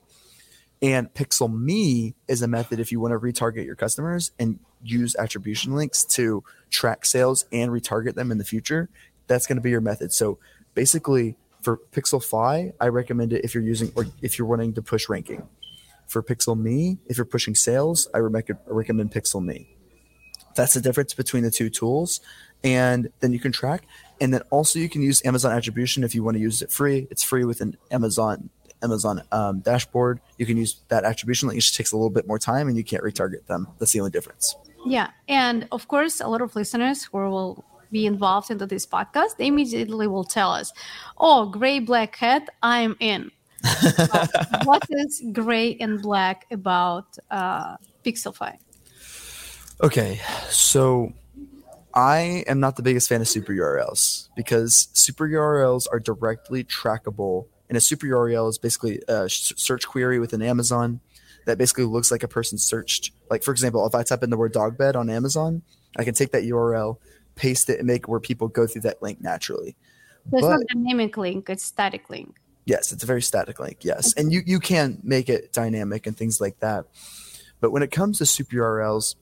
And 0.80 1.12
Pixel 1.14 1.52
Me 1.52 2.14
is 2.26 2.42
a 2.42 2.48
method 2.48 2.80
if 2.80 2.90
you 2.90 2.98
want 2.98 3.12
to 3.12 3.18
retarget 3.18 3.64
your 3.64 3.76
customers 3.76 4.32
and 4.38 4.58
use 4.82 5.14
attribution 5.14 5.76
links 5.76 6.04
to 6.04 6.42
track 6.70 7.04
sales 7.04 7.44
and 7.52 7.70
retarget 7.70 8.14
them 8.14 8.32
in 8.32 8.38
the 8.38 8.44
future. 8.44 8.88
That's 9.28 9.46
going 9.46 9.56
to 9.56 9.62
be 9.62 9.70
your 9.70 9.80
method. 9.80 10.12
So 10.12 10.38
basically, 10.74 11.36
for 11.62 11.78
Pixelfy, 11.92 12.72
I 12.80 12.88
recommend 12.88 13.32
it 13.32 13.44
if 13.44 13.54
you're 13.54 13.64
using 13.64 13.92
or 13.96 14.06
if 14.20 14.38
you're 14.38 14.48
wanting 14.48 14.74
to 14.74 14.82
push 14.82 15.08
ranking. 15.08 15.48
For 16.08 16.22
Pixel 16.22 16.58
Me, 16.58 16.98
if 17.06 17.16
you're 17.16 17.24
pushing 17.24 17.54
sales, 17.54 18.08
I 18.12 18.18
recommend 18.18 19.12
Pixel 19.12 19.42
Me. 19.42 19.74
That's 20.54 20.74
the 20.74 20.80
difference 20.80 21.14
between 21.14 21.42
the 21.42 21.50
two 21.50 21.70
tools. 21.70 22.20
And 22.62 23.10
then 23.20 23.32
you 23.32 23.40
can 23.40 23.50
track. 23.50 23.84
And 24.20 24.34
then 24.34 24.42
also 24.50 24.78
you 24.78 24.88
can 24.88 25.02
use 25.02 25.24
Amazon 25.24 25.52
attribution 25.52 26.04
if 26.04 26.14
you 26.14 26.22
want 26.22 26.36
to 26.36 26.40
use 26.40 26.60
it 26.60 26.70
free. 26.70 27.06
It's 27.10 27.22
free 27.22 27.44
with 27.44 27.60
an 27.60 27.76
Amazon 27.90 28.50
Amazon 28.82 29.22
um, 29.30 29.60
dashboard. 29.60 30.20
You 30.38 30.46
can 30.46 30.56
use 30.56 30.80
that 30.88 31.04
attribution. 31.04 31.48
It 31.50 31.54
just 31.54 31.76
takes 31.76 31.92
a 31.92 31.96
little 31.96 32.10
bit 32.10 32.26
more 32.26 32.38
time 32.38 32.68
and 32.68 32.76
you 32.76 32.84
can't 32.84 33.02
retarget 33.02 33.46
them. 33.46 33.68
That's 33.78 33.92
the 33.92 34.00
only 34.00 34.10
difference. 34.10 34.56
Yeah. 34.84 35.10
And 35.28 35.68
of 35.70 35.86
course, 35.86 36.20
a 36.20 36.26
lot 36.26 36.42
of 36.42 36.56
listeners 36.56 37.04
who 37.04 37.18
will 37.18 37.64
be 37.92 38.06
involved 38.06 38.50
into 38.50 38.66
this 38.66 38.86
podcast, 38.86 39.36
they 39.36 39.46
immediately 39.46 40.06
will 40.06 40.24
tell 40.24 40.50
us, 40.52 40.72
"Oh, 41.18 41.46
gray 41.46 41.78
black 41.78 42.16
hat, 42.16 42.48
I'm 42.62 42.96
in." 42.98 43.30
what 44.64 44.84
is 44.90 45.22
gray 45.32 45.76
and 45.76 46.02
black 46.02 46.46
about 46.50 47.16
uh, 47.30 47.76
Pixelfy? 48.04 48.56
Okay, 49.82 50.20
so 50.48 51.12
I 51.94 52.44
am 52.46 52.60
not 52.60 52.76
the 52.76 52.82
biggest 52.82 53.08
fan 53.08 53.20
of 53.20 53.28
super 53.28 53.52
URLs 53.52 54.28
because 54.34 54.88
super 54.92 55.28
URLs 55.28 55.86
are 55.92 56.00
directly 56.00 56.64
trackable, 56.64 57.46
and 57.68 57.76
a 57.76 57.80
super 57.80 58.06
URL 58.06 58.48
is 58.48 58.58
basically 58.58 59.00
a 59.08 59.28
search 59.28 59.86
query 59.86 60.18
within 60.18 60.42
Amazon 60.42 61.00
that 61.46 61.58
basically 61.58 61.84
looks 61.84 62.10
like 62.10 62.22
a 62.22 62.28
person 62.28 62.58
searched. 62.58 63.12
Like 63.30 63.42
for 63.42 63.50
example, 63.50 63.86
if 63.86 63.94
I 63.94 64.02
type 64.02 64.22
in 64.22 64.30
the 64.30 64.36
word 64.36 64.52
dog 64.52 64.78
bed 64.78 64.96
on 64.96 65.10
Amazon, 65.10 65.62
I 65.96 66.04
can 66.04 66.14
take 66.14 66.32
that 66.32 66.44
URL, 66.44 66.98
paste 67.34 67.70
it 67.70 67.78
and 67.78 67.86
make 67.86 68.08
where 68.08 68.20
people 68.20 68.48
go 68.48 68.66
through 68.66 68.82
that 68.82 69.02
link 69.02 69.20
naturally. 69.20 69.76
So 70.30 70.38
it's 70.38 70.46
but, 70.46 70.50
not 70.50 70.60
a 70.60 70.74
dynamic 70.74 71.16
link, 71.16 71.50
it's 71.50 71.64
static 71.64 72.08
link. 72.10 72.36
Yes, 72.64 72.92
it's 72.92 73.02
a 73.02 73.06
very 73.06 73.22
static 73.22 73.58
link. 73.58 73.78
Yes. 73.82 74.12
And 74.14 74.32
you, 74.32 74.42
you 74.46 74.60
can 74.60 75.00
make 75.02 75.28
it 75.28 75.52
dynamic 75.52 76.06
and 76.06 76.16
things 76.16 76.40
like 76.40 76.60
that. 76.60 76.86
But 77.60 77.72
when 77.72 77.82
it 77.82 77.90
comes 77.90 78.18
to 78.18 78.26
super 78.26 78.56
URLs, 78.56 79.16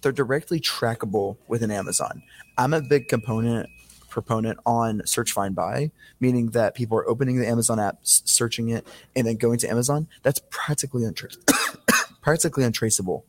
they're 0.00 0.12
directly 0.12 0.60
trackable 0.60 1.36
within 1.46 1.70
Amazon. 1.70 2.22
I'm 2.56 2.72
a 2.72 2.80
big 2.80 3.08
component 3.08 3.68
proponent 4.08 4.58
on 4.66 5.02
search 5.06 5.32
find 5.32 5.54
buy, 5.54 5.90
meaning 6.18 6.48
that 6.50 6.74
people 6.74 6.98
are 6.98 7.08
opening 7.08 7.38
the 7.38 7.46
Amazon 7.46 7.78
app, 7.78 7.98
searching 8.02 8.70
it, 8.70 8.86
and 9.14 9.26
then 9.26 9.36
going 9.36 9.58
to 9.58 9.70
Amazon. 9.70 10.08
That's 10.22 10.40
practically 10.50 11.04
untraceable. 11.04 11.44
practically 12.22 12.64
untraceable 12.64 13.24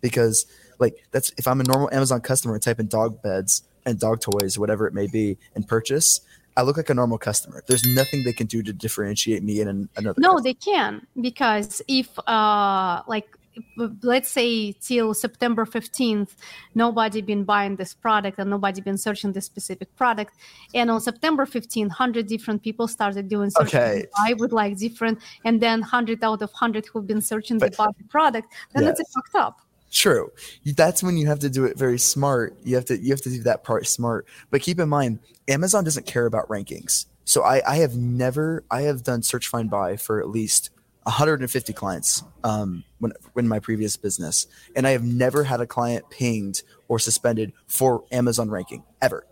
because 0.00 0.46
like 0.78 0.94
that's 1.12 1.32
if 1.38 1.46
I'm 1.46 1.60
a 1.60 1.64
normal 1.64 1.88
Amazon 1.92 2.20
customer 2.20 2.54
and 2.54 2.62
type 2.62 2.80
in 2.80 2.86
dog 2.88 3.22
beds 3.22 3.62
and 3.84 3.98
dog 3.98 4.20
toys, 4.20 4.58
whatever 4.58 4.86
it 4.86 4.94
may 4.94 5.06
be, 5.06 5.38
and 5.54 5.66
purchase, 5.66 6.20
I 6.56 6.62
look 6.62 6.76
like 6.76 6.90
a 6.90 6.94
normal 6.94 7.18
customer. 7.18 7.62
There's 7.66 7.84
nothing 7.94 8.24
they 8.24 8.32
can 8.32 8.46
do 8.46 8.62
to 8.62 8.72
differentiate 8.72 9.42
me 9.42 9.60
and 9.60 9.70
an, 9.70 9.88
another. 9.96 10.20
No, 10.20 10.34
customer. 10.34 10.42
they 10.42 10.54
can 10.54 11.06
because 11.20 11.82
if 11.88 12.08
uh 12.28 13.02
like 13.06 13.26
let's 14.02 14.28
say 14.30 14.72
till 14.72 15.14
September 15.14 15.64
15th, 15.64 16.28
nobody 16.74 17.22
been 17.22 17.42
buying 17.44 17.76
this 17.76 17.94
product 17.94 18.38
and 18.38 18.50
nobody 18.50 18.82
been 18.82 18.98
searching 18.98 19.32
this 19.32 19.46
specific 19.46 19.94
product. 19.96 20.34
And 20.74 20.90
on 20.90 21.00
September 21.00 21.46
15th, 21.46 21.88
100 21.88 22.26
different 22.26 22.62
people 22.62 22.86
started 22.86 23.28
doing 23.28 23.48
search 23.48 23.68
Okay. 23.74 24.04
I 24.18 24.34
would 24.34 24.52
like 24.52 24.76
different. 24.76 25.20
And 25.46 25.58
then 25.58 25.80
100 25.80 26.22
out 26.22 26.42
of 26.42 26.50
100 26.50 26.84
who've 26.86 27.06
been 27.06 27.22
searching 27.22 27.56
But- 27.58 27.74
the 27.76 27.94
the 27.98 28.04
product, 28.08 28.52
then 28.74 28.84
Yes. 28.84 29.00
it's 29.00 29.12
fucked 29.14 29.34
up. 29.34 29.60
True. 29.90 30.32
That's 30.64 31.02
when 31.02 31.16
you 31.16 31.26
have 31.26 31.38
to 31.40 31.48
do 31.48 31.64
it 31.64 31.78
very 31.78 31.98
smart. 31.98 32.56
You 32.64 32.74
have 32.76 32.84
to 32.86 32.98
you 32.98 33.10
have 33.10 33.22
to 33.22 33.30
do 33.30 33.42
that 33.44 33.64
part 33.64 33.86
smart. 33.86 34.26
But 34.50 34.62
keep 34.62 34.78
in 34.78 34.88
mind, 34.88 35.20
Amazon 35.48 35.84
doesn't 35.84 36.06
care 36.06 36.26
about 36.26 36.48
rankings. 36.48 37.06
So 37.24 37.42
I, 37.42 37.62
I 37.66 37.76
have 37.76 37.96
never 37.96 38.64
I 38.70 38.82
have 38.82 39.02
done 39.02 39.22
search 39.22 39.48
find 39.48 39.70
buy 39.70 39.96
for 39.96 40.20
at 40.20 40.28
least 40.28 40.70
150 41.04 41.72
clients 41.72 42.24
um, 42.42 42.84
when 42.98 43.12
in 43.36 43.46
my 43.46 43.60
previous 43.60 43.96
business, 43.96 44.46
and 44.74 44.86
I 44.86 44.90
have 44.90 45.04
never 45.04 45.44
had 45.44 45.60
a 45.60 45.66
client 45.66 46.10
pinged 46.10 46.62
or 46.88 46.98
suspended 46.98 47.52
for 47.68 48.04
Amazon 48.10 48.50
ranking 48.50 48.82
ever. 49.00 49.24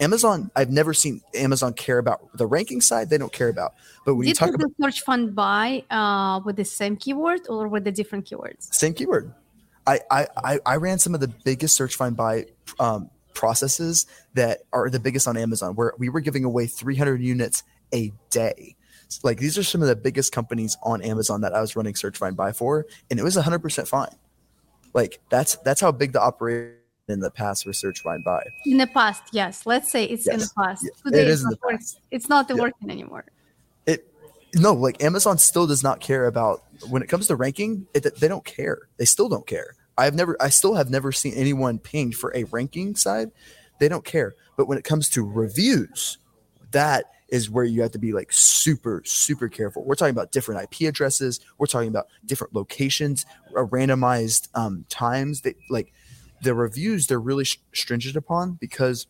Amazon, 0.00 0.50
I've 0.56 0.70
never 0.70 0.94
seen 0.94 1.20
Amazon 1.34 1.74
care 1.74 1.98
about 1.98 2.34
the 2.34 2.46
ranking 2.46 2.80
side. 2.80 3.10
They 3.10 3.18
don't 3.18 3.32
care 3.32 3.50
about. 3.50 3.74
But 4.06 4.14
when 4.14 4.26
you 4.26 4.34
talk 4.34 4.54
about 4.54 4.70
search 4.80 5.02
find 5.02 5.34
buy 5.34 5.84
uh, 5.90 6.40
with 6.42 6.56
the 6.56 6.64
same 6.64 6.96
keyword 6.96 7.42
or 7.50 7.68
with 7.68 7.84
the 7.84 7.92
different 7.92 8.24
keywords? 8.24 8.72
same 8.72 8.94
keyword. 8.94 9.34
I, 10.10 10.26
I, 10.36 10.60
I, 10.66 10.76
ran 10.76 10.98
some 10.98 11.14
of 11.14 11.20
the 11.20 11.28
biggest 11.28 11.74
search 11.74 11.96
find 11.96 12.16
buy 12.16 12.46
um, 12.78 13.10
processes 13.34 14.06
that 14.34 14.60
are 14.72 14.90
the 14.90 15.00
biggest 15.00 15.26
on 15.26 15.36
Amazon, 15.36 15.74
where 15.74 15.94
we 15.98 16.08
were 16.08 16.20
giving 16.20 16.44
away 16.44 16.66
300 16.66 17.20
units 17.20 17.62
a 17.92 18.12
day. 18.30 18.76
Like 19.22 19.38
these 19.38 19.58
are 19.58 19.64
some 19.64 19.82
of 19.82 19.88
the 19.88 19.96
biggest 19.96 20.32
companies 20.32 20.76
on 20.82 21.02
Amazon 21.02 21.40
that 21.40 21.54
I 21.54 21.60
was 21.60 21.74
running 21.74 21.96
search 21.96 22.16
find 22.16 22.36
buy 22.36 22.52
for, 22.52 22.86
and 23.10 23.18
it 23.18 23.22
was 23.22 23.36
100% 23.36 23.88
fine. 23.88 24.14
Like 24.94 25.18
that's 25.30 25.56
that's 25.56 25.80
how 25.80 25.90
big 25.92 26.12
the 26.12 26.20
operation 26.20 26.76
in 27.08 27.20
the 27.20 27.30
past 27.30 27.64
for 27.64 27.72
search 27.72 28.00
find 28.00 28.22
buy. 28.22 28.44
In 28.66 28.78
the 28.78 28.86
past, 28.86 29.24
yes. 29.32 29.66
Let's 29.66 29.90
say 29.90 30.04
it's 30.04 30.26
in 30.26 30.38
the 30.38 30.50
past. 30.56 30.88
Today 31.04 31.26
it's 31.26 31.42
in 31.42 31.50
not 31.50 31.58
past. 31.68 32.00
It's 32.10 32.28
not 32.28 32.48
Yeah. 32.48 32.56
working 32.56 32.90
anymore. 32.90 33.24
It 33.86 34.06
no, 34.54 34.72
like 34.72 35.02
Amazon 35.02 35.38
still 35.38 35.66
does 35.66 35.82
not 35.82 36.00
care 36.00 36.26
about 36.26 36.62
when 36.88 37.02
it 37.02 37.08
comes 37.08 37.26
to 37.28 37.36
ranking. 37.36 37.86
It, 37.94 38.16
they 38.20 38.28
don't 38.28 38.44
care. 38.44 38.88
They 38.96 39.04
still 39.04 39.28
don't 39.28 39.46
care. 39.46 39.76
I've 40.00 40.14
never, 40.14 40.36
I 40.40 40.48
still 40.48 40.74
have 40.74 40.90
never 40.90 41.12
seen 41.12 41.34
anyone 41.34 41.78
pinged 41.78 42.14
for 42.14 42.34
a 42.34 42.44
ranking 42.44 42.96
side. 42.96 43.30
They 43.78 43.88
don't 43.88 44.04
care. 44.04 44.34
But 44.56 44.66
when 44.66 44.78
it 44.78 44.84
comes 44.84 45.08
to 45.10 45.22
reviews, 45.26 46.18
that 46.70 47.06
is 47.28 47.50
where 47.50 47.64
you 47.64 47.82
have 47.82 47.92
to 47.92 47.98
be 47.98 48.12
like 48.12 48.32
super, 48.32 49.02
super 49.04 49.48
careful. 49.48 49.84
We're 49.84 49.94
talking 49.94 50.14
about 50.14 50.32
different 50.32 50.62
IP 50.62 50.88
addresses. 50.88 51.40
We're 51.58 51.66
talking 51.66 51.88
about 51.88 52.08
different 52.24 52.54
locations, 52.54 53.26
uh, 53.56 53.64
randomized 53.66 54.48
um, 54.54 54.84
times. 54.88 55.42
That 55.42 55.56
like 55.68 55.92
the 56.42 56.54
reviews, 56.54 57.06
they're 57.06 57.20
really 57.20 57.44
sh- 57.44 57.60
stringent 57.72 58.16
upon 58.16 58.52
because 58.54 59.06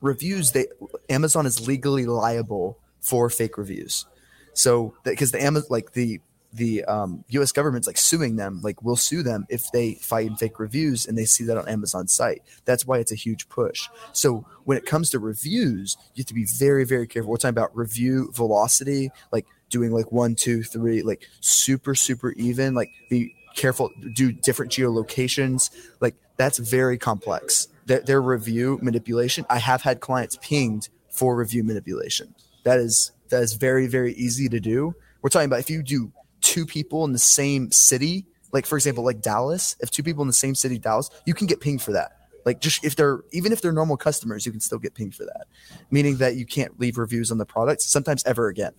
reviews 0.00 0.52
they 0.52 0.66
Amazon 1.08 1.46
is 1.46 1.66
legally 1.66 2.06
liable 2.06 2.78
for 3.00 3.30
fake 3.30 3.56
reviews. 3.56 4.06
So 4.52 4.94
because 5.04 5.30
the 5.30 5.42
Amazon 5.42 5.68
like 5.70 5.92
the 5.92 6.20
the 6.52 6.84
um, 6.84 7.24
U.S. 7.28 7.52
government's 7.52 7.86
like 7.86 7.98
suing 7.98 8.36
them, 8.36 8.60
like 8.62 8.82
we'll 8.82 8.96
sue 8.96 9.22
them 9.22 9.46
if 9.48 9.70
they 9.72 9.94
find 9.94 10.38
fake 10.38 10.58
reviews 10.58 11.06
and 11.06 11.16
they 11.16 11.24
see 11.24 11.44
that 11.44 11.58
on 11.58 11.68
Amazon's 11.68 12.12
site. 12.12 12.42
That's 12.64 12.86
why 12.86 12.98
it's 12.98 13.12
a 13.12 13.16
huge 13.16 13.48
push. 13.48 13.88
So 14.12 14.46
when 14.64 14.78
it 14.78 14.86
comes 14.86 15.10
to 15.10 15.18
reviews, 15.18 15.96
you 16.14 16.22
have 16.22 16.26
to 16.26 16.34
be 16.34 16.46
very 16.46 16.84
very 16.84 17.06
careful. 17.06 17.30
We're 17.30 17.36
talking 17.36 17.50
about 17.50 17.76
review 17.76 18.30
velocity, 18.32 19.10
like 19.30 19.46
doing 19.68 19.90
like 19.90 20.10
one, 20.10 20.34
two, 20.34 20.62
three, 20.62 21.02
like 21.02 21.28
super 21.40 21.94
super 21.94 22.32
even. 22.32 22.74
Like 22.74 22.90
be 23.10 23.34
careful, 23.54 23.90
do 24.14 24.32
different 24.32 24.72
geolocations. 24.72 25.70
Like 26.00 26.14
that's 26.36 26.58
very 26.58 26.96
complex. 26.96 27.68
Their, 27.86 28.00
their 28.00 28.22
review 28.22 28.78
manipulation. 28.82 29.44
I 29.50 29.58
have 29.58 29.82
had 29.82 30.00
clients 30.00 30.38
pinged 30.40 30.88
for 31.10 31.36
review 31.36 31.62
manipulation. 31.64 32.34
That 32.64 32.78
is 32.78 33.12
that 33.28 33.42
is 33.42 33.54
very 33.54 33.86
very 33.86 34.14
easy 34.14 34.48
to 34.48 34.60
do. 34.60 34.94
We're 35.20 35.30
talking 35.30 35.46
about 35.46 35.60
if 35.60 35.68
you 35.68 35.82
do 35.82 36.12
two 36.48 36.64
people 36.64 37.04
in 37.04 37.12
the 37.12 37.18
same 37.18 37.70
city, 37.70 38.24
like 38.52 38.64
for 38.64 38.76
example, 38.78 39.04
like 39.04 39.20
Dallas, 39.20 39.76
if 39.80 39.90
two 39.90 40.02
people 40.02 40.22
in 40.22 40.28
the 40.28 40.32
same 40.32 40.54
city, 40.54 40.78
Dallas, 40.78 41.10
you 41.26 41.34
can 41.34 41.46
get 41.46 41.60
pinged 41.60 41.82
for 41.82 41.92
that. 41.92 42.12
Like 42.46 42.60
just 42.60 42.82
if 42.82 42.96
they're 42.96 43.20
even 43.32 43.52
if 43.52 43.60
they're 43.60 43.72
normal 43.72 43.98
customers, 43.98 44.46
you 44.46 44.52
can 44.52 44.60
still 44.60 44.78
get 44.78 44.94
pinged 44.94 45.14
for 45.14 45.24
that. 45.24 45.46
Meaning 45.90 46.16
that 46.16 46.36
you 46.36 46.46
can't 46.46 46.80
leave 46.80 46.96
reviews 46.96 47.30
on 47.30 47.36
the 47.36 47.44
products 47.44 47.84
sometimes 47.86 48.24
ever 48.24 48.48
again. 48.48 48.72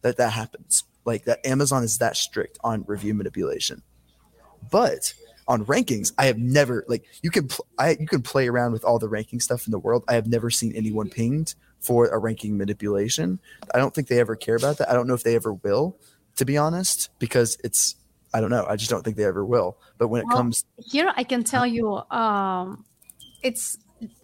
That 0.00 0.16
that 0.16 0.30
happens. 0.30 0.84
Like 1.04 1.24
that 1.24 1.46
Amazon 1.46 1.84
is 1.84 1.98
that 1.98 2.16
strict 2.16 2.58
on 2.64 2.84
review 2.86 3.12
manipulation. 3.12 3.82
But 4.70 5.12
on 5.46 5.66
rankings, 5.66 6.12
I 6.16 6.26
have 6.26 6.38
never 6.38 6.86
like 6.88 7.04
you 7.22 7.30
can 7.30 7.48
pl- 7.48 7.66
I 7.78 7.90
you 8.00 8.06
can 8.06 8.22
play 8.22 8.48
around 8.48 8.72
with 8.72 8.84
all 8.84 8.98
the 8.98 9.08
ranking 9.08 9.40
stuff 9.40 9.66
in 9.66 9.70
the 9.70 9.78
world. 9.78 10.04
I 10.08 10.14
have 10.14 10.26
never 10.26 10.48
seen 10.48 10.74
anyone 10.74 11.10
pinged 11.10 11.54
for 11.80 12.08
a 12.08 12.18
ranking 12.18 12.56
manipulation. 12.56 13.38
I 13.74 13.78
don't 13.78 13.94
think 13.94 14.08
they 14.08 14.20
ever 14.20 14.36
care 14.36 14.56
about 14.56 14.78
that. 14.78 14.88
I 14.88 14.94
don't 14.94 15.06
know 15.06 15.14
if 15.14 15.24
they 15.24 15.34
ever 15.34 15.52
will, 15.52 15.98
to 16.36 16.44
be 16.44 16.56
honest, 16.56 17.10
because 17.18 17.56
it's 17.64 17.96
I 18.34 18.40
don't 18.40 18.50
know. 18.50 18.64
I 18.66 18.76
just 18.76 18.90
don't 18.90 19.02
think 19.04 19.16
they 19.16 19.24
ever 19.24 19.44
will. 19.44 19.76
But 19.98 20.08
when 20.08 20.22
it 20.22 20.26
Well, 20.28 20.38
comes 20.38 20.64
Here 20.78 21.12
I 21.16 21.24
can 21.24 21.44
tell 21.44 21.66
you, 21.66 22.00
um, 22.10 22.84
it's 23.42 23.76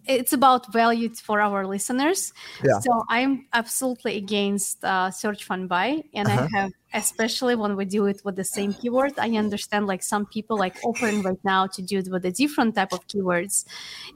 it's 0.08 0.32
about 0.32 0.72
value 0.72 1.10
for 1.14 1.40
our 1.40 1.66
listeners. 1.66 2.32
Yeah. 2.64 2.80
So 2.80 3.04
I'm 3.08 3.46
absolutely 3.52 4.16
against 4.16 4.82
uh, 4.84 5.10
search 5.10 5.44
find 5.44 5.68
buy, 5.68 6.02
and 6.14 6.26
Uh-huh. 6.28 6.48
I 6.52 6.58
have 6.58 6.72
especially 6.94 7.54
when 7.54 7.76
we 7.76 7.84
do 7.84 8.06
it 8.06 8.22
with 8.24 8.36
the 8.36 8.44
same 8.44 8.72
keyword. 8.72 9.12
I 9.18 9.28
understand 9.36 9.86
like 9.86 10.02
some 10.02 10.24
people 10.24 10.56
like 10.56 10.76
open 10.84 11.20
right 11.20 11.38
now 11.44 11.66
to 11.66 11.82
do 11.82 11.98
it 11.98 12.08
with 12.10 12.24
a 12.24 12.32
different 12.32 12.74
type 12.74 12.92
of 12.92 13.06
keywords, 13.08 13.66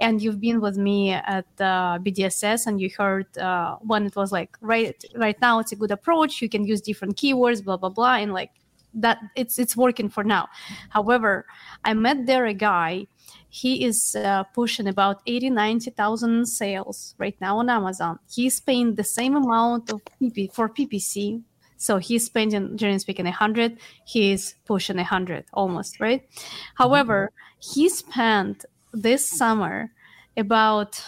and 0.00 0.22
you've 0.22 0.40
been 0.40 0.60
with 0.60 0.76
me 0.78 1.12
at 1.12 1.46
uh, 1.60 1.98
BDSS, 1.98 2.66
and 2.66 2.80
you 2.80 2.88
heard 2.96 3.28
uh, 3.38 3.76
when 3.80 4.06
it 4.06 4.16
was 4.16 4.32
like 4.32 4.56
right 4.60 4.96
right 5.14 5.38
now 5.40 5.58
it's 5.58 5.72
a 5.72 5.76
good 5.76 5.90
approach. 5.90 6.40
You 6.42 6.48
can 6.48 6.64
use 6.64 6.80
different 6.80 7.16
keywords, 7.16 7.62
blah 7.62 7.76
blah 7.76 7.90
blah, 7.90 8.16
and 8.16 8.32
like 8.32 8.52
that 8.94 9.18
it's 9.36 9.58
it's 9.58 9.76
working 9.76 10.08
for 10.08 10.24
now. 10.24 10.48
However, 10.90 11.46
I 11.84 11.94
met 11.94 12.26
there 12.26 12.46
a 12.46 12.54
guy. 12.54 13.06
He 13.54 13.84
is 13.84 14.16
uh, 14.16 14.44
pushing 14.54 14.86
about 14.86 15.20
80, 15.26 15.50
90,000 15.50 16.46
sales 16.46 17.14
right 17.18 17.36
now 17.38 17.58
on 17.58 17.68
Amazon. 17.68 18.18
He's 18.26 18.58
paying 18.58 18.94
the 18.94 19.04
same 19.04 19.36
amount 19.36 19.92
of 19.92 20.00
PP 20.18 20.54
for 20.54 20.70
PPC. 20.70 21.42
So 21.76 21.98
he's 21.98 22.24
spending, 22.24 22.78
generally 22.78 22.98
speaking, 22.98 23.26
100. 23.26 23.78
He's 24.06 24.54
pushing 24.64 24.96
100 24.96 25.44
almost, 25.52 26.00
right? 26.00 26.26
However, 26.76 27.30
he 27.58 27.90
spent 27.90 28.64
this 28.94 29.28
summer 29.28 29.92
about, 30.38 31.04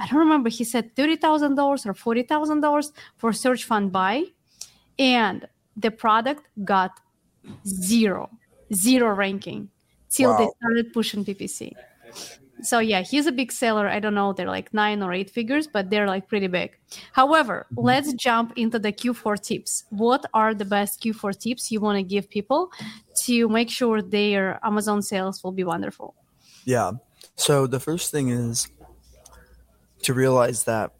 I 0.00 0.08
don't 0.08 0.18
remember, 0.18 0.48
he 0.48 0.64
said 0.64 0.96
$30,000 0.96 1.86
or 1.86 1.94
$40,000 1.94 2.92
for 3.18 3.32
search 3.32 3.62
find 3.62 3.92
buy. 3.92 4.24
And 4.98 5.46
the 5.76 5.92
product 5.92 6.48
got 6.64 6.98
zero, 7.64 8.30
zero 8.72 9.14
ranking 9.14 9.70
till 10.14 10.36
they 10.36 10.48
started 10.60 10.92
pushing 10.92 11.24
PPC. 11.24 11.72
So 12.62 12.78
yeah, 12.78 13.02
he's 13.02 13.26
a 13.26 13.32
big 13.32 13.52
seller. 13.52 13.88
I 13.88 14.00
don't 14.00 14.14
know, 14.14 14.32
they're 14.32 14.46
like 14.46 14.72
nine 14.72 15.02
or 15.02 15.12
eight 15.12 15.28
figures, 15.28 15.66
but 15.66 15.90
they're 15.90 16.06
like 16.06 16.28
pretty 16.28 16.46
big. 16.46 16.70
However, 17.12 17.66
mm-hmm. 17.72 17.84
let's 17.84 18.12
jump 18.14 18.52
into 18.56 18.78
the 18.78 18.92
Q4 18.92 19.40
tips. 19.40 19.84
What 19.90 20.24
are 20.32 20.54
the 20.54 20.64
best 20.64 21.02
Q4 21.02 21.38
tips 21.38 21.70
you 21.70 21.80
want 21.80 21.98
to 21.98 22.02
give 22.02 22.30
people 22.30 22.70
to 23.24 23.48
make 23.48 23.70
sure 23.70 24.00
their 24.00 24.64
Amazon 24.64 25.02
sales 25.02 25.42
will 25.42 25.52
be 25.52 25.64
wonderful? 25.64 26.14
Yeah. 26.64 26.92
So 27.36 27.66
the 27.66 27.80
first 27.80 28.10
thing 28.10 28.28
is 28.28 28.68
to 30.02 30.14
realize 30.14 30.64
that 30.64 30.92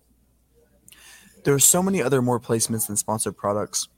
there 1.44 1.54
are 1.54 1.60
so 1.60 1.82
many 1.82 2.02
other 2.02 2.20
more 2.20 2.40
placements 2.40 2.88
than 2.88 2.96
sponsored 2.96 3.36
products 3.36 3.88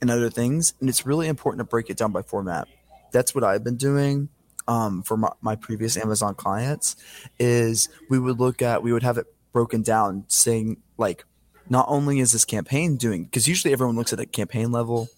and 0.00 0.10
other 0.10 0.30
things, 0.30 0.74
and 0.80 0.88
it's 0.88 1.04
really 1.04 1.28
important 1.28 1.60
to 1.60 1.64
break 1.64 1.90
it 1.90 1.96
down 1.96 2.12
by 2.12 2.22
format. 2.22 2.68
That's 3.10 3.34
what 3.34 3.42
I've 3.42 3.64
been 3.64 3.76
doing 3.76 4.28
um, 4.68 5.02
for 5.02 5.16
my, 5.16 5.30
my 5.40 5.56
previous 5.56 5.96
Amazon 5.96 6.34
clients. 6.34 6.96
Is 7.38 7.88
we 8.08 8.18
would 8.18 8.38
look 8.38 8.62
at 8.62 8.82
we 8.82 8.92
would 8.92 9.02
have 9.02 9.18
it 9.18 9.26
broken 9.52 9.82
down, 9.82 10.24
saying 10.28 10.78
like, 10.96 11.24
not 11.68 11.86
only 11.88 12.20
is 12.20 12.32
this 12.32 12.44
campaign 12.44 12.96
doing 12.96 13.24
because 13.24 13.48
usually 13.48 13.72
everyone 13.72 13.96
looks 13.96 14.12
at 14.12 14.20
a 14.20 14.26
campaign 14.26 14.72
level, 14.72 15.08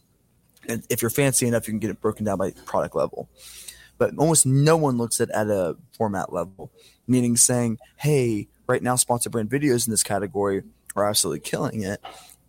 and 0.68 0.84
if 0.90 1.02
you're 1.02 1.10
fancy 1.10 1.46
enough, 1.46 1.66
you 1.66 1.72
can 1.72 1.80
get 1.80 1.90
it 1.90 2.00
broken 2.00 2.24
down 2.24 2.38
by 2.38 2.52
product 2.64 2.94
level 2.94 3.28
but 3.98 4.12
almost 4.18 4.44
no 4.44 4.76
one 4.76 4.98
looks 4.98 5.22
at 5.22 5.30
at 5.30 5.46
a 5.46 5.74
format 5.96 6.30
level, 6.30 6.70
meaning 7.06 7.34
saying, 7.34 7.78
"Hey, 7.96 8.46
right 8.66 8.82
now 8.82 8.96
sponsored 8.96 9.32
brand 9.32 9.50
videos 9.50 9.86
in 9.86 9.90
this 9.90 10.02
category 10.02 10.62
are 10.94 11.08
absolutely 11.08 11.40
killing 11.40 11.82
it. 11.82 12.00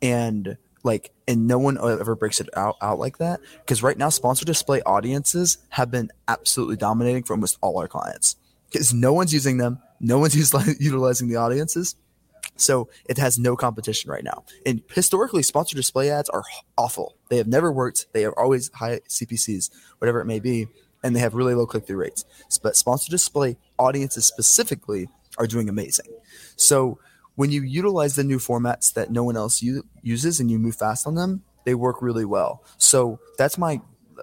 And 0.01 0.57
like 0.83 1.11
and 1.27 1.47
no 1.47 1.59
one 1.59 1.77
ever 1.77 2.15
breaks 2.15 2.39
it 2.39 2.49
out 2.55 2.75
out 2.81 2.99
like 2.99 3.17
that. 3.17 3.39
Because 3.59 3.83
right 3.83 3.97
now 3.97 4.09
sponsor 4.09 4.45
display 4.45 4.81
audiences 4.81 5.57
have 5.69 5.91
been 5.91 6.09
absolutely 6.27 6.77
dominating 6.77 7.23
for 7.23 7.33
almost 7.33 7.57
all 7.61 7.79
our 7.79 7.87
clients. 7.87 8.35
Because 8.71 8.93
no 8.93 9.13
one's 9.13 9.33
using 9.33 9.57
them. 9.57 9.79
No 9.99 10.19
one's 10.19 10.35
utilizing 10.79 11.29
the 11.29 11.37
audiences. 11.37 11.95
So 12.55 12.89
it 13.05 13.17
has 13.17 13.37
no 13.37 13.55
competition 13.55 14.09
right 14.09 14.23
now. 14.23 14.43
And 14.65 14.81
historically 14.93 15.43
sponsor 15.43 15.75
display 15.75 16.09
ads 16.09 16.29
are 16.29 16.43
awful. 16.77 17.15
They 17.29 17.37
have 17.37 17.47
never 17.47 17.71
worked. 17.71 18.07
They 18.13 18.25
are 18.25 18.37
always 18.37 18.71
high 18.73 19.01
cpcs 19.09 19.69
whatever 19.99 20.21
it 20.21 20.25
may 20.25 20.39
be 20.39 20.67
and 21.03 21.15
they 21.15 21.19
have 21.19 21.35
really 21.35 21.53
low 21.53 21.65
click-through 21.65 21.97
rates. 21.97 22.25
But 22.61 22.75
sponsor 22.75 23.09
display 23.09 23.57
audiences 23.77 24.25
specifically 24.25 25.07
are 25.37 25.47
doing 25.47 25.69
amazing. 25.69 26.07
So 26.55 26.99
when 27.37 27.51
you 27.51 27.61
utilize 27.61 28.15
the 28.15 28.23
new 28.23 28.39
formats 28.39 28.91
that 28.93 29.11
no 29.11 29.23
one 29.23 29.37
else 29.37 29.61
u- 29.61 29.85
uses 30.01 30.39
and 30.39 30.49
you 30.49 30.57
move 30.57 30.75
fast 30.75 31.05
on 31.05 31.13
them, 31.13 31.43
they 31.65 31.75
work 31.75 32.01
really 32.01 32.25
well. 32.25 32.63
So 32.77 33.19
that's 33.37 33.59
my 33.59 33.79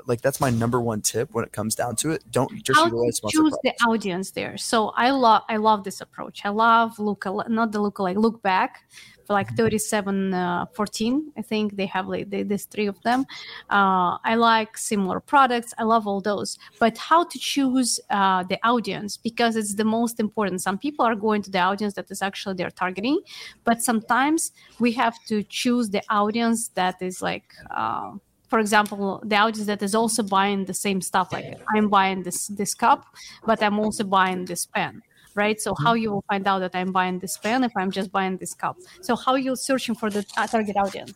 like 0.07 0.21
that's 0.21 0.41
my 0.41 0.51
number 0.51 0.81
one 0.81 1.01
tip 1.01 1.29
when 1.33 1.45
it 1.45 1.53
comes 1.53 1.77
down 1.77 1.95
to 1.95 2.11
it. 2.11 2.25
Don't 2.33 2.51
just 2.65 2.81
How 2.81 2.87
utilize 2.87 3.21
choose 3.31 3.57
the 3.63 3.73
audience 3.87 4.33
there. 4.33 4.59
So 4.59 4.89
I 4.97 5.11
love 5.11 5.43
I 5.49 5.59
love 5.59 5.85
this 5.85 6.01
approach. 6.01 6.45
I 6.45 6.49
love 6.49 6.99
look 6.99 7.25
not 7.49 7.71
the 7.71 7.81
look 7.81 8.01
like 8.01 8.17
look 8.17 8.43
back 8.43 8.83
like 9.29 9.49
mm-hmm. 9.49 9.57
37 9.57 10.35
uh, 10.35 10.67
14 10.73 11.33
i 11.37 11.43
think 11.43 11.77
they 11.77 11.87
have 11.87 12.07
like 12.09 12.31
they, 12.31 12.43
there's 12.43 12.65
three 12.65 12.87
of 12.87 13.01
them. 13.03 13.27
Uh, 13.71 14.19
i 14.25 14.35
like 14.35 14.77
similar 14.77 15.21
products. 15.21 15.73
I 15.79 15.85
love 15.85 16.07
all 16.07 16.21
those. 16.21 16.59
But 16.79 16.99
how 16.99 17.25
to 17.25 17.39
choose 17.39 18.01
uh, 18.11 18.43
the 18.45 18.59
audience? 18.67 19.17
Because 19.17 19.57
it's 19.57 19.75
the 19.75 19.85
most 19.85 20.21
important. 20.21 20.63
Some 20.63 20.79
people 20.79 21.05
are 21.05 21.15
going 21.15 21.43
to 21.43 21.51
the 21.51 21.61
audience 21.61 21.95
that 21.95 22.11
is 22.11 22.23
actually 22.23 22.55
their 22.55 22.71
targeting 22.71 23.21
but 23.65 23.83
sometimes 23.83 24.53
we 24.79 24.93
have 24.93 25.17
to 25.27 25.43
choose 25.45 25.91
the 25.91 26.03
audience 26.11 26.69
that 26.75 27.01
is 27.01 27.23
like 27.23 27.55
uh, 27.71 28.13
for 28.49 28.61
example, 28.61 29.21
the 29.25 29.37
audience 29.37 29.67
that 29.67 29.83
is 29.83 29.95
also 29.95 30.23
buying 30.23 30.67
the 30.67 30.75
same 30.75 31.01
stuff, 31.01 31.33
like 31.33 31.59
I'm 31.75 31.89
buying 31.89 32.23
this 32.23 32.47
this 32.47 32.73
cup, 32.75 33.05
but 33.45 33.61
I'm 33.61 33.81
also 33.81 34.05
buying 34.05 34.45
this 34.45 34.65
pen 34.67 35.03
right? 35.35 35.61
So 35.61 35.75
how 35.75 35.95
you 35.95 36.13
will 36.13 36.25
find 36.29 36.47
out 36.47 36.61
that 36.61 36.75
I'm 36.75 36.93
buying 36.93 37.19
this 37.19 37.37
pen 37.37 37.65
if 37.65 37.73
I'm 37.77 37.91
just 37.91 38.11
buying 38.13 38.37
this 38.37 38.55
cup? 38.55 38.77
So 39.03 39.17
how 39.17 39.35
you 39.35 39.57
searching 39.57 39.95
for 39.95 40.11
the 40.11 40.25
uh, 40.37 40.47
target 40.47 40.77
audience? 40.77 41.13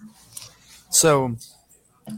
So 0.90 1.37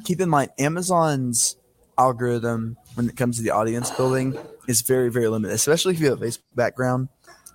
keep 0.05 0.21
in 0.21 0.29
mind 0.29 0.51
Amazon's 0.59 1.57
algorithm 1.99 2.77
when 2.95 3.09
it 3.09 3.17
comes 3.17 3.37
to 3.37 3.43
the 3.43 3.51
audience 3.51 3.91
building 3.91 4.37
is 4.69 4.83
very 4.83 5.11
very 5.11 5.29
limited, 5.29 5.55
especially 5.55 5.95
if 5.95 6.01
you 6.01 6.11
have 6.11 6.23
a 6.23 6.25
Facebook 6.25 6.55
background. 6.55 7.09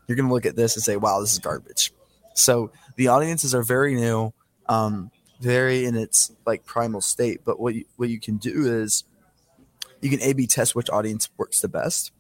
You're 0.08 0.16
going 0.16 0.28
to 0.28 0.34
look 0.34 0.46
at 0.46 0.56
this 0.56 0.76
and 0.76 0.84
say, 0.84 0.98
"Wow, 0.98 1.20
this 1.22 1.34
is 1.34 1.40
garbage." 1.40 1.92
So 2.36 2.72
the 2.96 3.08
audiences 3.08 3.56
are 3.56 3.64
very 3.64 3.96
new, 3.96 4.34
um, 4.68 5.10
very 5.42 5.86
in 5.86 5.96
its 5.96 6.32
like 6.46 6.66
primal 6.66 7.02
state. 7.02 7.42
But 7.44 7.60
what 7.60 7.74
you, 7.74 7.86
what 7.96 8.10
you 8.10 8.20
can 8.20 8.38
do 8.38 8.66
is 8.84 9.04
you 10.02 10.10
can 10.10 10.22
A/B 10.22 10.46
test 10.48 10.76
which 10.76 10.90
audience 10.90 11.30
works 11.38 11.62
the 11.62 11.68
best, 11.68 12.12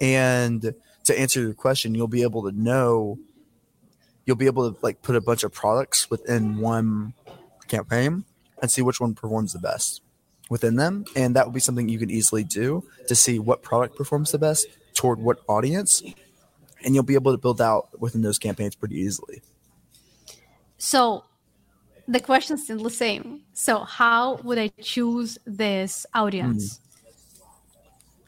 and 0.00 0.74
to 1.04 1.18
answer 1.18 1.40
your 1.40 1.54
question, 1.54 1.94
you'll 1.94 2.08
be 2.08 2.22
able 2.22 2.42
to 2.50 2.52
know 2.52 3.18
you'll 4.26 4.36
be 4.36 4.46
able 4.46 4.72
to 4.72 4.78
like 4.82 5.02
put 5.02 5.16
a 5.16 5.20
bunch 5.20 5.42
of 5.42 5.52
products 5.52 6.10
within 6.10 6.58
one 6.58 7.14
campaign 7.68 8.24
and 8.62 8.70
see 8.70 8.82
which 8.82 9.00
one 9.00 9.14
performs 9.14 9.52
the 9.52 9.58
best 9.58 10.02
within 10.48 10.76
them. 10.76 11.04
And 11.16 11.34
that 11.36 11.46
will 11.46 11.52
be 11.52 11.60
something 11.60 11.88
you 11.88 11.98
can 11.98 12.10
easily 12.10 12.44
do 12.44 12.84
to 13.08 13.14
see 13.14 13.38
what 13.38 13.62
product 13.62 13.96
performs 13.96 14.30
the 14.30 14.38
best 14.38 14.66
toward 14.94 15.18
what 15.18 15.38
audience. 15.48 16.02
And 16.84 16.94
you'll 16.94 17.04
be 17.04 17.14
able 17.14 17.32
to 17.32 17.38
build 17.38 17.60
out 17.60 17.88
within 18.00 18.22
those 18.22 18.38
campaigns 18.38 18.74
pretty 18.74 18.96
easily. 18.96 19.42
So 20.78 21.24
the 22.06 22.20
question 22.20 22.54
is 22.54 22.64
still 22.64 22.78
the 22.78 22.90
same. 22.90 23.42
So 23.52 23.80
how 23.80 24.36
would 24.44 24.58
i 24.58 24.68
choose 24.80 25.38
this 25.44 26.06
audience? 26.14 26.78
Mm 26.78 26.86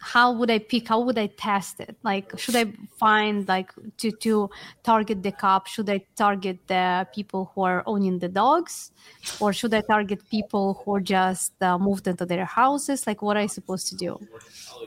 how 0.02 0.32
would 0.32 0.50
I 0.50 0.58
pick? 0.58 0.88
How 0.88 0.98
would 0.98 1.16
I 1.16 1.28
test 1.28 1.78
it? 1.78 1.94
Like, 2.02 2.36
should 2.36 2.56
I 2.56 2.72
find 2.98 3.46
like 3.46 3.70
to 3.98 4.10
to 4.10 4.50
target 4.82 5.22
the 5.22 5.30
cop? 5.30 5.68
Should 5.68 5.88
I 5.88 6.04
target 6.16 6.58
the 6.66 7.06
people 7.14 7.52
who 7.54 7.62
are 7.62 7.84
owning 7.86 8.18
the 8.18 8.28
dogs, 8.28 8.90
or 9.38 9.52
should 9.52 9.72
I 9.72 9.80
target 9.82 10.28
people 10.28 10.82
who 10.84 11.00
just 11.00 11.52
uh, 11.62 11.78
moved 11.78 12.08
into 12.08 12.26
their 12.26 12.44
houses? 12.44 13.06
Like, 13.06 13.22
what 13.22 13.36
are 13.36 13.40
I 13.40 13.46
supposed 13.46 13.86
to 13.90 13.96
do? 13.96 14.18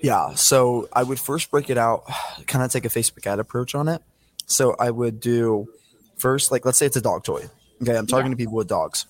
Yeah, 0.01 0.35
so 0.35 0.89
I 0.91 1.03
would 1.03 1.19
first 1.19 1.49
break 1.49 1.69
it 1.69 1.77
out, 1.77 2.03
kind 2.47 2.65
of 2.65 2.69
take 2.69 2.83
a 2.83 2.89
Facebook 2.89 3.25
ad 3.25 3.39
approach 3.39 3.73
on 3.73 3.87
it. 3.87 4.01
So 4.47 4.75
I 4.77 4.91
would 4.91 5.21
do 5.21 5.69
first, 6.17 6.51
like, 6.51 6.65
let's 6.65 6.77
say 6.77 6.87
it's 6.87 6.97
a 6.97 7.01
dog 7.01 7.23
toy. 7.23 7.45
Okay, 7.81 7.95
I'm 7.95 8.05
targeting 8.05 8.33
yeah. 8.33 8.43
people 8.43 8.55
with 8.55 8.67
dogs. 8.67 9.05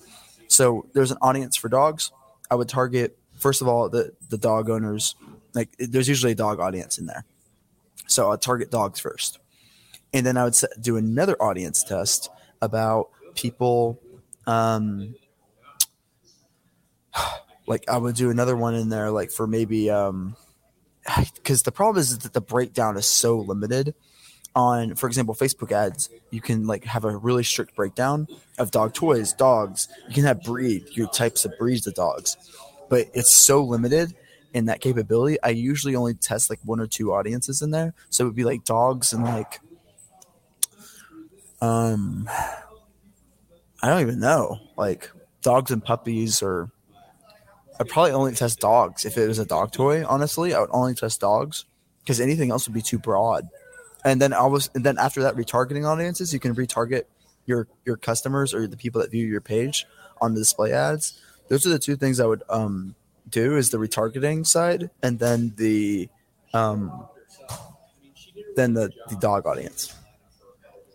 So 0.46 0.86
there's 0.92 1.10
an 1.10 1.18
audience 1.20 1.56
for 1.56 1.68
dogs. 1.68 2.12
I 2.48 2.54
would 2.54 2.68
target 2.68 3.18
first 3.38 3.60
of 3.60 3.68
all 3.68 3.88
the 3.88 4.12
the 4.30 4.38
dog 4.38 4.70
owners 4.70 5.14
like 5.56 5.70
there's 5.78 6.08
usually 6.08 6.32
a 6.32 6.36
dog 6.36 6.60
audience 6.60 6.98
in 6.98 7.06
there. 7.06 7.24
So 8.06 8.30
I'd 8.30 8.42
target 8.42 8.70
dogs 8.70 9.00
first. 9.00 9.38
And 10.12 10.24
then 10.24 10.36
I 10.36 10.44
would 10.44 10.54
do 10.80 10.96
another 10.96 11.34
audience 11.42 11.82
test 11.82 12.30
about 12.60 13.08
people. 13.34 14.00
Um, 14.46 15.16
like 17.66 17.88
I 17.88 17.96
would 17.96 18.14
do 18.14 18.30
another 18.30 18.56
one 18.56 18.74
in 18.74 18.90
there, 18.90 19.10
like 19.10 19.30
for 19.30 19.46
maybe, 19.46 19.90
um, 19.90 20.36
because 21.34 21.62
the 21.62 21.72
problem 21.72 22.00
is 22.00 22.18
that 22.18 22.34
the 22.34 22.40
breakdown 22.40 22.96
is 22.96 23.06
so 23.06 23.38
limited 23.38 23.94
on 24.54 24.94
for 24.94 25.06
example 25.06 25.34
facebook 25.34 25.70
ads 25.70 26.08
you 26.30 26.40
can 26.40 26.66
like 26.66 26.82
have 26.82 27.04
a 27.04 27.14
really 27.14 27.44
strict 27.44 27.76
breakdown 27.76 28.26
of 28.56 28.70
dog 28.70 28.94
toys 28.94 29.34
dogs 29.34 29.86
you 30.08 30.14
can 30.14 30.24
have 30.24 30.42
breed 30.42 30.82
your 30.92 31.06
types 31.08 31.44
of 31.44 31.52
breeds 31.58 31.86
of 31.86 31.92
dogs 31.92 32.38
but 32.88 33.06
it's 33.12 33.30
so 33.30 33.62
limited 33.62 34.14
in 34.54 34.66
that 34.66 34.80
capability, 34.80 35.40
I 35.42 35.50
usually 35.50 35.94
only 35.96 36.14
test 36.14 36.50
like 36.50 36.60
one 36.64 36.80
or 36.80 36.86
two 36.86 37.12
audiences 37.12 37.62
in 37.62 37.70
there. 37.70 37.94
So 38.10 38.24
it 38.24 38.28
would 38.28 38.36
be 38.36 38.44
like 38.44 38.64
dogs 38.64 39.12
and 39.12 39.24
like 39.24 39.60
um 41.60 42.28
I 43.82 43.88
don't 43.88 44.00
even 44.00 44.20
know. 44.20 44.58
Like 44.76 45.10
dogs 45.42 45.70
and 45.70 45.84
puppies 45.84 46.42
or 46.42 46.70
I'd 47.78 47.88
probably 47.88 48.12
only 48.12 48.32
test 48.32 48.60
dogs 48.60 49.04
if 49.04 49.18
it 49.18 49.28
was 49.28 49.38
a 49.38 49.44
dog 49.44 49.72
toy, 49.72 50.04
honestly. 50.06 50.54
I 50.54 50.60
would 50.60 50.70
only 50.72 50.94
test 50.94 51.20
dogs 51.20 51.66
because 52.00 52.20
anything 52.20 52.50
else 52.50 52.66
would 52.66 52.74
be 52.74 52.82
too 52.82 52.98
broad. 52.98 53.48
And 54.04 54.20
then 54.20 54.32
I 54.32 54.46
was 54.46 54.70
and 54.74 54.84
then 54.84 54.98
after 54.98 55.22
that 55.22 55.36
retargeting 55.36 55.86
audiences, 55.86 56.32
you 56.32 56.40
can 56.40 56.54
retarget 56.54 57.04
your 57.44 57.68
your 57.84 57.96
customers 57.96 58.54
or 58.54 58.66
the 58.66 58.76
people 58.76 59.00
that 59.02 59.10
view 59.10 59.26
your 59.26 59.40
page 59.40 59.86
on 60.20 60.34
the 60.34 60.40
display 60.40 60.72
ads. 60.72 61.20
Those 61.48 61.66
are 61.66 61.70
the 61.70 61.78
two 61.78 61.96
things 61.96 62.20
I 62.20 62.26
would 62.26 62.42
um 62.48 62.94
do 63.28 63.56
is 63.56 63.70
the 63.70 63.78
retargeting 63.78 64.46
side, 64.46 64.90
and 65.02 65.18
then 65.18 65.52
the 65.56 66.08
um, 66.54 67.06
then 68.56 68.74
the, 68.74 68.90
the 69.08 69.16
dog 69.16 69.46
audience. 69.46 69.94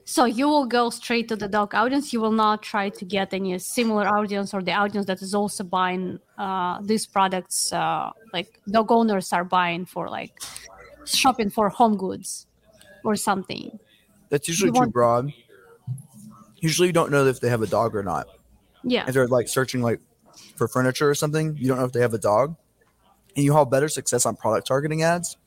So 0.06 0.26
you 0.26 0.50
will 0.50 0.65
go 0.65 0.89
straight 0.89 1.30
to 1.30 1.38
the 1.38 1.48
dog 1.48 1.74
audience. 1.74 2.12
You 2.12 2.20
will 2.20 2.34
not 2.34 2.62
try 2.62 2.89
to 2.89 3.06
get 3.06 3.34
any 3.34 3.58
similar 3.60 4.06
audience 4.08 4.54
or 4.54 4.62
the 4.62 4.74
audience 4.74 5.06
that 5.06 5.22
is 5.22 5.34
also 5.34 5.63
buying 5.63 6.20
uh, 6.38 6.82
these 6.82 7.06
products. 7.06 7.72
Uh, 7.72 8.12
like 8.34 8.60
dog 8.70 8.91
owners 8.91 9.32
are 9.32 9.46
buying 9.46 9.86
for 9.86 10.10
like 10.10 10.34
shopping 11.06 11.50
for 11.50 11.70
home 11.70 11.96
goods 11.96 12.48
or 13.06 13.15
something. 13.15 13.80
That's 14.30 14.48
usually 14.48 14.70
you 14.70 14.74
too 14.74 14.80
want- 14.80 14.94
broad. 14.94 15.34
Usually, 16.60 16.89
you 16.89 16.94
don't 16.94 17.10
know 17.10 17.26
if 17.26 17.39
they 17.39 17.50
have 17.50 17.62
a 17.63 17.67
dog 17.67 17.96
or 17.96 18.04
not. 18.04 18.28
Yeah. 18.84 19.06
If 19.08 19.13
they're 19.13 19.28
like 19.28 19.48
searching 19.48 19.82
like 19.82 20.00
for 20.56 20.67
furniture 20.67 21.10
or 21.10 21.15
something, 21.15 21.58
you 21.58 21.67
don't 21.67 21.78
know 21.78 21.86
if 21.86 21.91
they 21.91 22.02
have 22.02 22.13
a 22.13 22.20
dog, 22.20 22.56
and 23.36 23.46
you 23.46 23.54
have 23.54 23.70
better 23.70 23.89
success 23.89 24.26
on 24.26 24.36
product 24.36 24.67
targeting 24.67 25.04
ads. 25.04 25.38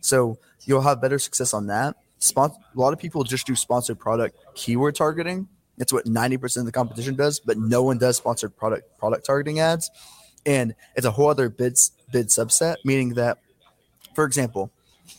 So 0.00 0.38
you'll 0.64 0.82
have 0.82 1.00
better 1.00 1.18
success 1.18 1.54
on 1.54 1.66
that. 1.68 1.96
A 2.36 2.50
lot 2.74 2.92
of 2.92 2.98
people 2.98 3.24
just 3.24 3.46
do 3.46 3.56
sponsored 3.56 3.98
product 3.98 4.36
keyword 4.54 4.94
targeting. 4.94 5.48
It's 5.78 5.92
what 5.92 6.04
90% 6.04 6.58
of 6.58 6.66
the 6.66 6.72
competition 6.72 7.16
does, 7.16 7.40
but 7.40 7.56
no 7.58 7.82
one 7.82 7.98
does 7.98 8.16
sponsored 8.16 8.56
product 8.56 8.98
product 8.98 9.26
targeting 9.26 9.58
ads. 9.58 9.90
And 10.44 10.74
it's 10.94 11.06
a 11.06 11.10
whole 11.12 11.28
other 11.28 11.48
bid 11.48 11.78
bid 12.12 12.28
subset, 12.28 12.76
meaning 12.84 13.14
that, 13.14 13.38
for 14.14 14.24
example, 14.24 14.70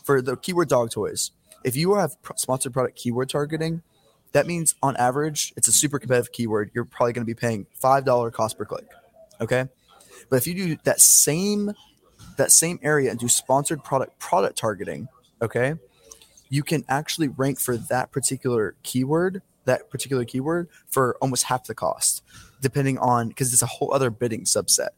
for 0.04 0.22
the 0.22 0.38
keyword 0.38 0.70
dog 0.70 0.92
toys, 0.92 1.32
if 1.64 1.76
you 1.76 1.96
have 1.96 2.16
sponsored 2.36 2.74
product 2.74 2.98
keyword 2.98 3.30
targeting, 3.30 3.82
that 4.34 4.48
means 4.48 4.76
on 4.82 4.96
average, 4.98 5.54
it's 5.56 5.68
a 5.68 5.72
super 5.72 6.00
competitive 6.00 6.32
keyword. 6.32 6.72
You're 6.74 6.86
probably 6.86 7.14
going 7.14 7.26
to 7.26 7.30
be 7.30 7.36
paying 7.36 7.68
$5 7.82 8.34
cost 8.34 8.58
per 8.58 8.66
click. 8.66 8.88
Okay. 9.44 9.66
But 10.30 10.38
if 10.38 10.48
you 10.48 10.54
do 10.54 10.78
that 10.84 11.02
same 11.02 11.74
that 12.38 12.52
same 12.52 12.80
area 12.82 13.12
and 13.12 13.20
do 13.20 13.28
sponsored 13.28 13.84
product 13.84 14.18
product 14.20 14.58
targeting, 14.58 15.08
okay, 15.42 15.76
you 16.50 16.64
can 16.64 16.84
actually 16.88 17.28
rank 17.28 17.60
for 17.60 17.78
that 17.78 18.12
particular 18.12 18.76
keyword, 18.84 19.42
that 19.66 19.90
particular 19.90 20.26
keyword 20.26 20.70
for 20.88 21.18
almost 21.22 21.44
half 21.44 21.66
the 21.66 21.76
cost, 21.76 22.24
depending 22.62 22.98
on 22.98 23.28
because 23.28 23.54
it's 23.54 23.62
a 23.62 23.68
whole 23.68 23.94
other 23.94 24.10
bidding 24.10 24.46
subset. 24.46 24.90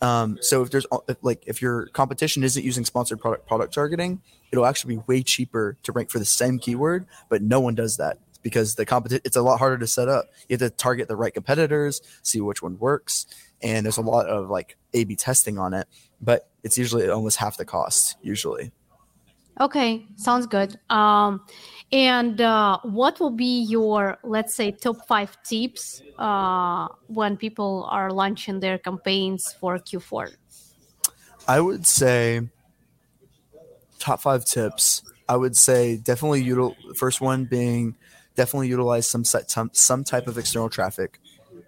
Um, 0.00 0.36
so 0.40 0.62
if 0.62 0.70
there's 0.70 0.86
like 1.22 1.44
if 1.46 1.62
your 1.62 1.86
competition 1.88 2.42
isn't 2.42 2.64
using 2.64 2.84
sponsored 2.84 3.20
product 3.20 3.46
product 3.46 3.72
targeting, 3.72 4.20
it'll 4.50 4.66
actually 4.66 4.96
be 4.96 5.02
way 5.06 5.22
cheaper 5.22 5.76
to 5.84 5.92
rank 5.92 6.10
for 6.10 6.18
the 6.18 6.24
same 6.24 6.58
keyword, 6.58 7.06
but 7.28 7.40
no 7.40 7.60
one 7.60 7.76
does 7.76 7.98
that 7.98 8.18
because 8.42 8.74
the 8.74 8.84
competition 8.84 9.22
it's 9.24 9.36
a 9.36 9.42
lot 9.42 9.58
harder 9.58 9.78
to 9.78 9.86
set 9.86 10.08
up. 10.08 10.26
You 10.48 10.54
have 10.54 10.60
to 10.60 10.70
target 10.70 11.06
the 11.06 11.14
right 11.14 11.32
competitors, 11.32 12.02
see 12.22 12.40
which 12.40 12.62
one 12.62 12.78
works, 12.78 13.26
and 13.62 13.84
there's 13.84 13.98
a 13.98 14.02
lot 14.02 14.26
of 14.26 14.50
like 14.50 14.76
A/B 14.94 15.16
testing 15.16 15.58
on 15.58 15.74
it. 15.74 15.88
But 16.20 16.48
it's 16.62 16.78
usually 16.78 17.08
almost 17.08 17.36
half 17.36 17.56
the 17.56 17.64
cost 17.64 18.16
usually. 18.22 18.72
Okay, 19.60 20.06
sounds 20.16 20.46
good. 20.46 20.78
Um, 20.88 21.44
and 21.92 22.40
uh, 22.40 22.78
what 22.84 23.20
will 23.20 23.30
be 23.30 23.62
your, 23.62 24.18
let's 24.22 24.54
say, 24.54 24.70
top 24.70 25.06
five 25.06 25.36
tips 25.42 26.02
uh, 26.18 26.88
when 27.08 27.36
people 27.36 27.86
are 27.90 28.10
launching 28.10 28.60
their 28.60 28.78
campaigns 28.78 29.54
for 29.60 29.78
Q4? 29.78 30.34
I 31.46 31.60
would 31.60 31.86
say 31.86 32.48
top 33.98 34.22
five 34.22 34.44
tips. 34.44 35.02
I 35.28 35.36
would 35.36 35.56
say 35.56 35.96
definitely 35.96 36.44
util. 36.44 36.74
First 36.96 37.20
one 37.20 37.44
being 37.44 37.96
definitely 38.34 38.68
utilize 38.68 39.06
some 39.06 39.24
some 39.24 39.70
some 39.72 40.02
type 40.02 40.26
of 40.26 40.38
external 40.38 40.70
traffic, 40.70 41.20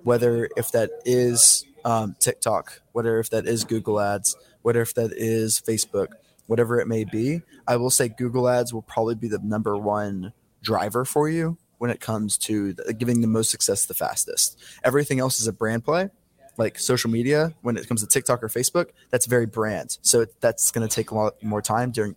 whether 0.02 0.48
if 0.56 0.72
that 0.72 0.90
is 1.04 1.66
um, 1.84 2.16
TikTok, 2.18 2.80
whether 2.92 3.18
if 3.18 3.30
that 3.30 3.46
is 3.46 3.64
Google 3.64 4.00
Ads, 4.00 4.36
whether 4.62 4.82
if 4.82 4.94
that 4.94 5.12
is 5.12 5.60
Facebook, 5.60 6.08
whatever 6.46 6.80
it 6.80 6.88
may 6.88 7.04
be. 7.04 7.42
I 7.66 7.76
will 7.76 7.90
say 7.90 8.08
Google 8.08 8.48
Ads 8.48 8.72
will 8.72 8.82
probably 8.82 9.14
be 9.14 9.28
the 9.28 9.38
number 9.38 9.76
one 9.76 10.32
driver 10.62 11.04
for 11.04 11.28
you 11.28 11.58
when 11.78 11.90
it 11.90 12.00
comes 12.00 12.38
to 12.38 12.72
the, 12.72 12.92
giving 12.92 13.20
the 13.20 13.26
most 13.26 13.50
success 13.50 13.86
the 13.86 13.94
fastest. 13.94 14.58
Everything 14.82 15.20
else 15.20 15.40
is 15.40 15.46
a 15.46 15.52
brand 15.52 15.84
play. 15.84 16.08
Like 16.56 16.78
social 16.78 17.10
media, 17.10 17.52
when 17.62 17.76
it 17.76 17.88
comes 17.88 18.00
to 18.02 18.06
TikTok 18.06 18.42
or 18.42 18.48
Facebook, 18.48 18.90
that's 19.10 19.26
very 19.26 19.44
brand. 19.44 19.98
So 20.02 20.26
that's 20.40 20.70
going 20.70 20.86
to 20.86 20.94
take 20.94 21.10
a 21.10 21.14
lot 21.14 21.42
more 21.42 21.60
time 21.60 21.90
during. 21.90 22.14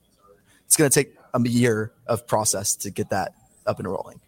It's 0.65 0.77
going 0.77 0.89
to 0.89 0.93
take 0.93 1.15
a 1.34 1.41
year 1.41 1.91
of 2.06 2.27
process 2.27 2.75
to 2.77 2.91
get 2.91 3.10
that 3.10 3.34
up 3.65 3.80
and 3.80 3.88
rolling. 3.88 4.21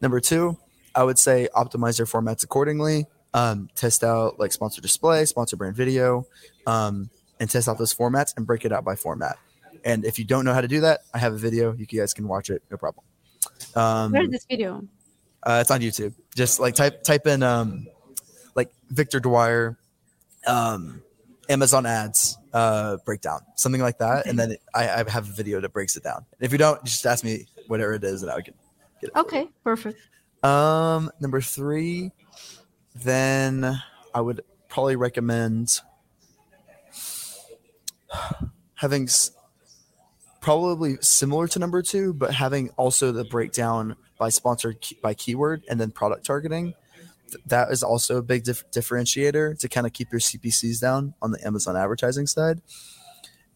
Number 0.00 0.20
two, 0.20 0.56
I 0.94 1.02
would 1.02 1.18
say 1.18 1.48
optimize 1.54 1.98
your 1.98 2.06
formats 2.06 2.44
accordingly. 2.44 3.06
Um, 3.34 3.68
test 3.74 4.04
out 4.04 4.38
like 4.38 4.52
sponsor 4.52 4.80
display, 4.80 5.24
sponsor 5.24 5.56
brand 5.56 5.76
video, 5.76 6.26
um, 6.66 7.10
and 7.40 7.50
test 7.50 7.68
out 7.68 7.78
those 7.78 7.92
formats 7.92 8.34
and 8.36 8.46
break 8.46 8.64
it 8.64 8.72
out 8.72 8.84
by 8.84 8.94
format. 8.94 9.36
And 9.84 10.04
if 10.04 10.18
you 10.18 10.24
don't 10.24 10.44
know 10.44 10.54
how 10.54 10.60
to 10.60 10.68
do 10.68 10.80
that, 10.80 11.00
I 11.12 11.18
have 11.18 11.34
a 11.34 11.36
video. 11.36 11.74
You 11.74 11.84
guys 11.84 12.14
can 12.14 12.28
watch 12.28 12.48
it, 12.48 12.62
no 12.70 12.76
problem. 12.76 13.04
Um, 13.74 14.12
Where's 14.12 14.30
this 14.30 14.46
video? 14.48 14.82
Uh, 15.42 15.58
it's 15.60 15.70
on 15.70 15.80
YouTube. 15.80 16.14
Just 16.34 16.58
like 16.60 16.74
type 16.74 17.02
type 17.02 17.26
in 17.26 17.42
um, 17.42 17.86
like 18.54 18.70
Victor 18.88 19.20
Dwyer, 19.20 19.76
um, 20.46 21.02
Amazon 21.48 21.86
ads 21.86 22.38
uh, 22.52 22.96
breakdown, 23.04 23.40
something 23.56 23.82
like 23.82 23.98
that, 23.98 24.20
okay. 24.20 24.30
and 24.30 24.38
then 24.38 24.52
it, 24.52 24.62
I, 24.74 24.84
I, 24.84 25.10
have 25.10 25.28
a 25.28 25.32
video 25.32 25.60
that 25.60 25.72
breaks 25.72 25.96
it 25.96 26.02
down. 26.02 26.24
if 26.40 26.52
you 26.52 26.58
don't, 26.58 26.82
just 26.84 27.04
ask 27.04 27.24
me 27.24 27.46
whatever 27.66 27.92
it 27.94 28.04
is, 28.04 28.22
and 28.22 28.30
I 28.30 28.40
can 28.40 28.54
get 29.00 29.10
it. 29.10 29.16
Okay, 29.16 29.48
perfect. 29.62 29.98
Um, 30.42 31.10
number 31.20 31.40
three, 31.40 32.12
then 32.94 33.82
I 34.14 34.20
would 34.20 34.42
probably 34.68 34.96
recommend 34.96 35.80
having 38.74 39.08
probably 40.40 40.96
similar 41.00 41.48
to 41.48 41.58
number 41.58 41.82
two, 41.82 42.12
but 42.12 42.32
having 42.32 42.70
also 42.70 43.12
the 43.12 43.24
breakdown 43.24 43.96
by 44.18 44.28
sponsor 44.28 44.74
by 45.02 45.14
keyword 45.14 45.64
and 45.68 45.80
then 45.80 45.90
product 45.90 46.24
targeting. 46.24 46.74
That 47.46 47.72
is 47.72 47.82
also 47.82 48.18
a 48.18 48.22
big 48.22 48.44
dif- 48.44 48.70
differentiator 48.70 49.58
to 49.58 49.68
kind 49.68 49.86
of 49.86 49.92
keep 49.92 50.12
your 50.12 50.20
CPCs 50.20 50.80
down 50.80 51.14
on 51.20 51.32
the 51.32 51.44
Amazon 51.44 51.76
advertising 51.76 52.26
side. 52.26 52.60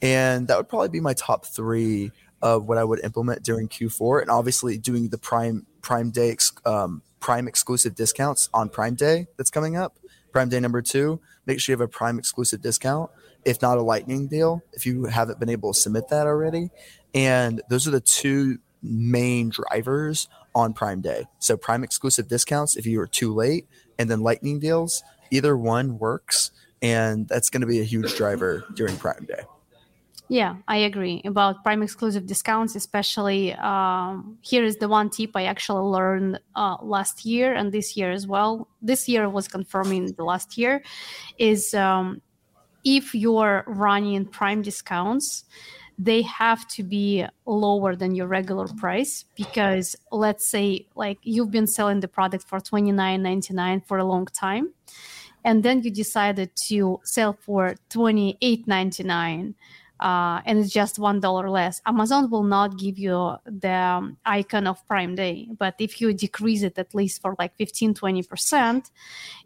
And 0.00 0.48
that 0.48 0.56
would 0.56 0.68
probably 0.68 0.88
be 0.88 1.00
my 1.00 1.12
top 1.14 1.46
three 1.46 2.10
of 2.40 2.66
what 2.66 2.78
I 2.78 2.84
would 2.84 3.00
implement 3.04 3.42
during 3.42 3.68
Q4, 3.68 4.22
and 4.22 4.30
obviously 4.30 4.78
doing 4.78 5.08
the 5.08 5.18
Prime 5.18 5.66
Prime 5.82 6.10
Day 6.10 6.36
um, 6.64 7.02
Prime 7.20 7.48
exclusive 7.48 7.94
discounts 7.94 8.48
on 8.54 8.68
Prime 8.68 8.94
Day 8.94 9.26
that's 9.36 9.50
coming 9.50 9.76
up. 9.76 9.98
Prime 10.32 10.48
Day 10.48 10.60
number 10.60 10.82
two. 10.82 11.20
Make 11.46 11.60
sure 11.60 11.72
you 11.72 11.78
have 11.78 11.88
a 11.88 11.88
Prime 11.88 12.18
exclusive 12.18 12.60
discount 12.60 13.10
if 13.44 13.62
not 13.62 13.78
a 13.78 13.82
lightning 13.82 14.26
deal, 14.26 14.62
if 14.72 14.84
you 14.84 15.04
haven't 15.04 15.38
been 15.38 15.48
able 15.48 15.72
to 15.72 15.80
submit 15.80 16.08
that 16.08 16.26
already. 16.26 16.70
And 17.14 17.62
those 17.70 17.86
are 17.86 17.90
the 17.90 18.00
two 18.00 18.58
main 18.82 19.50
drivers 19.50 20.28
on 20.54 20.72
Prime 20.72 21.00
Day. 21.00 21.24
So 21.38 21.56
Prime 21.56 21.84
exclusive 21.84 22.28
discounts 22.28 22.76
if 22.76 22.86
you 22.86 23.00
are 23.00 23.06
too 23.06 23.34
late, 23.34 23.66
and 23.98 24.10
then 24.10 24.20
lightning 24.20 24.60
deals. 24.60 25.02
Either 25.30 25.56
one 25.56 25.98
works, 25.98 26.50
and 26.82 27.28
that's 27.28 27.50
going 27.50 27.60
to 27.60 27.66
be 27.66 27.80
a 27.80 27.84
huge 27.84 28.14
driver 28.16 28.64
during 28.74 28.96
Prime 28.96 29.24
Day. 29.26 29.42
Yeah, 30.30 30.56
I 30.68 30.76
agree 30.78 31.22
about 31.24 31.64
Prime 31.64 31.82
exclusive 31.82 32.26
discounts, 32.26 32.76
especially. 32.76 33.54
Um, 33.54 34.36
here 34.42 34.62
is 34.62 34.76
the 34.76 34.86
one 34.86 35.08
tip 35.08 35.30
I 35.34 35.44
actually 35.44 35.84
learned 35.90 36.38
uh, 36.54 36.76
last 36.82 37.24
year 37.24 37.54
and 37.54 37.72
this 37.72 37.96
year 37.96 38.12
as 38.12 38.26
well. 38.26 38.68
This 38.82 39.08
year 39.08 39.28
was 39.30 39.48
confirming 39.48 40.12
the 40.12 40.24
last 40.24 40.58
year, 40.58 40.82
is 41.38 41.72
um, 41.72 42.20
if 42.84 43.14
you're 43.14 43.64
running 43.66 44.26
prime 44.26 44.62
discounts 44.62 45.44
they 45.98 46.22
have 46.22 46.66
to 46.68 46.84
be 46.84 47.26
lower 47.44 47.96
than 47.96 48.14
your 48.14 48.28
regular 48.28 48.68
price 48.68 49.24
because 49.34 49.96
let's 50.12 50.48
say 50.48 50.86
like 50.94 51.18
you've 51.22 51.50
been 51.50 51.66
selling 51.66 51.98
the 51.98 52.06
product 52.06 52.44
for 52.46 52.60
29.99 52.60 53.84
for 53.84 53.98
a 53.98 54.04
long 54.04 54.24
time 54.26 54.72
and 55.44 55.62
then 55.64 55.82
you 55.82 55.90
decided 55.90 56.50
to 56.54 57.00
sell 57.02 57.32
for 57.32 57.74
28.99 57.90 59.54
uh, 60.00 60.40
and 60.44 60.58
it's 60.58 60.72
just 60.72 60.98
one 60.98 61.20
dollar 61.20 61.50
less. 61.50 61.80
Amazon 61.86 62.30
will 62.30 62.44
not 62.44 62.78
give 62.78 62.98
you 62.98 63.36
the 63.44 63.72
um, 63.72 64.16
icon 64.24 64.66
of 64.66 64.86
prime 64.86 65.14
day 65.14 65.48
but 65.58 65.74
if 65.78 66.00
you 66.00 66.12
decrease 66.12 66.62
it 66.62 66.78
at 66.78 66.94
least 66.94 67.20
for 67.20 67.34
like 67.38 67.54
15 67.56 67.94
20% 67.94 68.90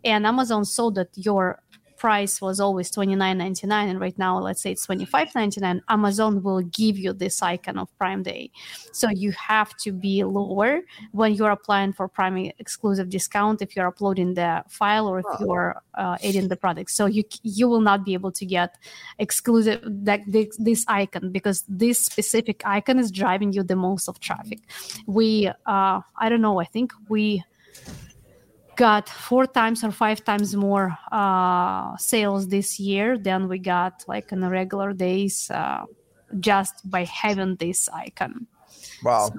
and 0.05 0.27
amazon 0.27 0.65
saw 0.65 0.91
that 0.91 1.09
your 1.15 1.62
price 2.03 2.41
was 2.41 2.59
always 2.59 2.91
$29.99 2.91 3.91
and 3.91 4.01
right 4.01 4.19
now 4.19 4.37
let's 4.37 4.61
say 4.61 4.73
it's 4.73 4.85
$25.99 4.88 5.81
amazon 5.88 6.43
will 6.43 6.62
give 6.62 6.99
you 6.99 7.12
this 7.12 7.41
icon 7.41 7.79
of 7.79 7.87
prime 7.97 8.25
day. 8.25 8.51
So 8.91 9.09
you 9.09 9.31
have 9.53 9.71
to 9.85 9.93
be 9.93 10.25
lower 10.25 10.81
when 11.12 11.35
you're 11.35 11.53
applying 11.59 11.93
for 11.93 12.09
prime 12.09 12.51
exclusive 12.59 13.09
discount 13.09 13.62
if 13.62 13.77
you're 13.77 13.87
uploading 13.87 14.35
the 14.35 14.65
file 14.69 15.07
or 15.07 15.21
if 15.21 15.27
you're 15.38 15.81
uh, 15.95 16.17
adding 16.25 16.49
the 16.49 16.57
product. 16.57 16.91
So 16.91 17.07
you 17.07 17.23
you 17.45 17.69
will 17.69 17.85
not 17.91 18.05
be 18.05 18.15
able 18.15 18.33
to 18.33 18.45
get 18.45 18.71
exclusive 19.21 19.81
that 20.09 20.21
this, 20.27 20.49
this 20.59 20.85
icon 20.88 21.31
because 21.31 21.62
this 21.69 21.99
specific 22.05 22.62
icon 22.67 22.99
is 22.99 23.12
driving 23.12 23.53
you 23.53 23.62
the 23.62 23.77
most 23.77 24.09
of 24.09 24.19
traffic. 24.19 24.59
We 25.07 25.27
uh, 25.67 26.01
i 26.23 26.29
don't 26.29 26.45
know 26.47 26.59
i 26.61 26.65
think 26.75 26.93
we 27.09 27.45
got 28.83 29.09
four 29.09 29.47
times 29.47 29.85
or 29.87 29.92
five 29.92 30.25
times 30.25 30.57
more 30.57 30.87
uh, 31.12 31.97
sales 31.97 32.49
this 32.49 32.81
year 32.81 33.16
than 33.29 33.40
we 33.47 33.59
got 33.59 33.95
like 34.09 34.33
in 34.35 34.40
the 34.40 34.51
regular 34.51 34.92
days 34.92 35.51
uh, 35.51 35.85
just 36.40 36.75
by 36.95 37.05
having 37.05 37.55
this 37.57 37.88
icon. 38.07 38.47
Wow. 39.05 39.29
So, 39.29 39.35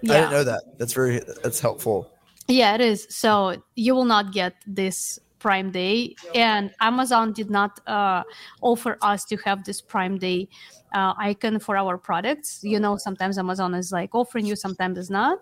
yeah. 0.00 0.12
I 0.12 0.16
didn't 0.16 0.30
know 0.36 0.44
that. 0.44 0.62
That's 0.78 0.94
very 0.94 1.20
that's 1.42 1.60
helpful. 1.60 2.10
Yeah, 2.48 2.74
it 2.74 2.80
is. 2.80 3.06
So 3.10 3.62
you 3.74 3.92
will 3.96 4.10
not 4.16 4.32
get 4.32 4.54
this 4.66 5.18
Prime 5.38 5.70
Day, 5.70 6.16
and 6.34 6.72
Amazon 6.80 7.32
did 7.32 7.50
not 7.50 7.80
uh, 7.86 8.22
offer 8.62 8.98
us 9.02 9.24
to 9.26 9.36
have 9.38 9.64
this 9.64 9.80
Prime 9.80 10.18
Day 10.18 10.48
uh, 10.94 11.14
icon 11.18 11.58
for 11.58 11.76
our 11.76 11.98
products. 11.98 12.60
You 12.62 12.80
know, 12.80 12.96
sometimes 12.96 13.38
Amazon 13.38 13.74
is 13.74 13.92
like 13.92 14.14
offering 14.14 14.46
you, 14.46 14.56
sometimes 14.56 14.98
it's 14.98 15.10
not. 15.10 15.38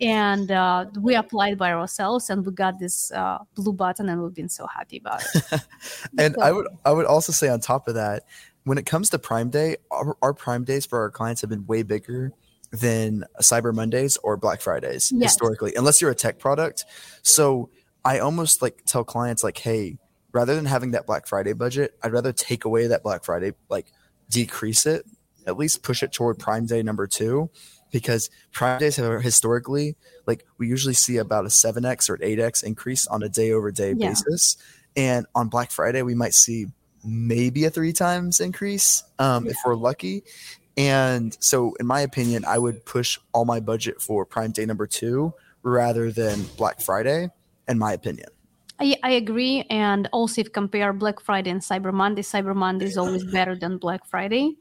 And 0.00 0.50
uh, 0.50 0.86
we 1.00 1.14
applied 1.14 1.58
by 1.58 1.72
ourselves, 1.72 2.30
and 2.30 2.44
we 2.44 2.52
got 2.52 2.78
this 2.78 3.12
uh, 3.12 3.38
blue 3.54 3.72
button, 3.72 4.08
and 4.08 4.22
we've 4.22 4.34
been 4.34 4.48
so 4.48 4.66
happy 4.66 4.98
about 4.98 5.22
it. 5.34 5.60
and 6.18 6.34
so, 6.34 6.42
I 6.42 6.52
would 6.52 6.66
I 6.84 6.92
would 6.92 7.06
also 7.06 7.32
say 7.32 7.48
on 7.48 7.60
top 7.60 7.88
of 7.88 7.94
that, 7.94 8.24
when 8.64 8.78
it 8.78 8.86
comes 8.86 9.10
to 9.10 9.18
Prime 9.18 9.50
Day, 9.50 9.76
our, 9.90 10.16
our 10.22 10.34
Prime 10.34 10.64
Days 10.64 10.86
for 10.86 11.00
our 11.00 11.10
clients 11.10 11.42
have 11.42 11.50
been 11.50 11.66
way 11.66 11.82
bigger 11.82 12.32
than 12.72 13.24
Cyber 13.40 13.72
Mondays 13.72 14.16
or 14.18 14.36
Black 14.36 14.60
Fridays 14.60 15.12
yes. 15.12 15.32
historically, 15.32 15.74
unless 15.76 16.00
you're 16.00 16.10
a 16.10 16.14
tech 16.14 16.38
product. 16.38 16.84
So 17.22 17.70
I 18.04 18.18
almost 18.18 18.62
like 18.62 18.84
tell 18.84 19.04
clients 19.04 19.42
like, 19.42 19.58
hey, 19.58 19.98
rather 20.32 20.54
than 20.54 20.66
having 20.66 20.90
that 20.92 21.06
Black 21.06 21.26
Friday 21.26 21.52
budget, 21.52 21.96
I'd 22.02 22.12
rather 22.12 22.32
take 22.32 22.64
away 22.64 22.88
that 22.88 23.02
Black 23.02 23.24
Friday 23.24 23.52
like 23.68 23.86
decrease 24.28 24.86
it, 24.86 25.06
at 25.46 25.56
least 25.56 25.82
push 25.82 26.02
it 26.02 26.12
toward 26.12 26.38
Prime 26.38 26.66
Day 26.66 26.82
number 26.82 27.06
two, 27.06 27.50
because 27.90 28.28
Prime 28.52 28.78
Days 28.78 28.96
have 28.96 29.22
historically, 29.22 29.96
like 30.26 30.44
we 30.58 30.68
usually 30.68 30.94
see 30.94 31.16
about 31.18 31.44
a 31.44 31.48
7x 31.48 32.10
or 32.10 32.14
an 32.14 32.22
8x 32.22 32.64
increase 32.64 33.06
on 33.06 33.22
a 33.22 33.28
day 33.28 33.52
over 33.52 33.70
day 33.70 33.94
basis. 33.94 34.56
And 34.96 35.26
on 35.34 35.48
Black 35.48 35.70
Friday, 35.70 36.02
we 36.02 36.14
might 36.14 36.34
see 36.34 36.66
maybe 37.04 37.64
a 37.64 37.70
three 37.70 37.92
times 37.92 38.40
increase 38.40 39.04
um, 39.18 39.44
yeah. 39.44 39.52
if 39.52 39.56
we're 39.64 39.76
lucky. 39.76 40.24
And 40.76 41.36
so, 41.40 41.74
in 41.78 41.86
my 41.86 42.00
opinion, 42.00 42.44
I 42.44 42.58
would 42.58 42.84
push 42.84 43.18
all 43.32 43.44
my 43.44 43.60
budget 43.60 44.02
for 44.02 44.24
Prime 44.26 44.50
Day 44.50 44.66
number 44.66 44.86
two 44.86 45.32
rather 45.62 46.10
than 46.10 46.42
Black 46.56 46.80
Friday, 46.80 47.30
in 47.68 47.78
my 47.78 47.92
opinion. 47.92 48.28
I, 48.80 48.96
I 49.02 49.12
agree. 49.12 49.64
And 49.70 50.08
also, 50.12 50.40
if 50.40 50.52
compare 50.52 50.92
Black 50.92 51.20
Friday 51.20 51.50
and 51.50 51.60
Cyber 51.60 51.92
Monday, 51.92 52.22
Cyber 52.22 52.56
Monday 52.56 52.86
is 52.86 52.98
always 52.98 53.24
better 53.24 53.54
than 53.56 53.78
Black 53.78 54.04
Friday. 54.06 54.56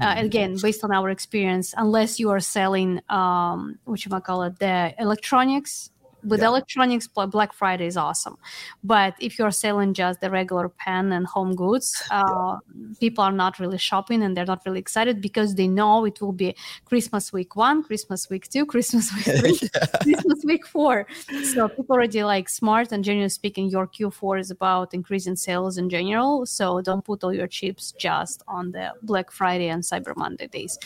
uh, 0.00 0.14
again 0.16 0.56
based 0.60 0.82
on 0.82 0.92
our 0.92 1.10
experience 1.10 1.74
unless 1.76 2.18
you 2.18 2.30
are 2.30 2.40
selling 2.40 3.00
um 3.10 3.78
you 3.86 4.10
might 4.10 4.24
call 4.24 4.42
it 4.42 4.58
the 4.58 4.94
electronics 4.98 5.90
with 6.24 6.40
yeah. 6.40 6.46
electronics 6.46 7.06
black 7.06 7.52
friday 7.52 7.86
is 7.86 7.96
awesome. 7.96 8.36
But 8.82 9.14
if 9.20 9.38
you're 9.38 9.50
selling 9.50 9.94
just 9.94 10.20
the 10.20 10.30
regular 10.30 10.68
pen 10.68 11.12
and 11.12 11.26
home 11.26 11.54
goods 11.54 12.02
uh, 12.10 12.58
people 13.00 13.24
are 13.24 13.32
not 13.32 13.58
really 13.58 13.78
shopping 13.78 14.22
and 14.22 14.36
they're 14.36 14.44
not 14.46 14.62
really 14.66 14.80
excited 14.80 15.20
because 15.20 15.54
they 15.54 15.68
know 15.68 16.04
it 16.04 16.20
will 16.20 16.32
be 16.32 16.54
christmas 16.84 17.32
week 17.32 17.56
one 17.56 17.82
christmas 17.82 18.28
week 18.30 18.48
two 18.48 18.66
christmas 18.66 19.12
week 19.14 19.24
three 19.24 19.58
yeah. 19.74 19.86
christmas 20.02 20.44
week 20.44 20.66
four. 20.66 21.06
So 21.52 21.68
people 21.68 21.94
already 21.94 22.24
like 22.24 22.48
smart 22.48 22.92
and 22.92 23.04
generally 23.04 23.28
speaking 23.28 23.68
your 23.68 23.86
q4 23.86 24.40
is 24.40 24.50
about 24.50 24.94
increasing 24.94 25.36
sales 25.36 25.78
in 25.78 25.88
general. 25.90 26.46
So 26.46 26.80
don't 26.80 27.04
put 27.04 27.24
all 27.24 27.32
your 27.32 27.46
chips 27.46 27.92
just 27.92 28.42
on 28.48 28.72
the 28.72 28.92
black 29.02 29.30
friday 29.30 29.68
and 29.68 29.82
cyber 29.82 30.16
monday 30.16 30.46
days. 30.46 30.78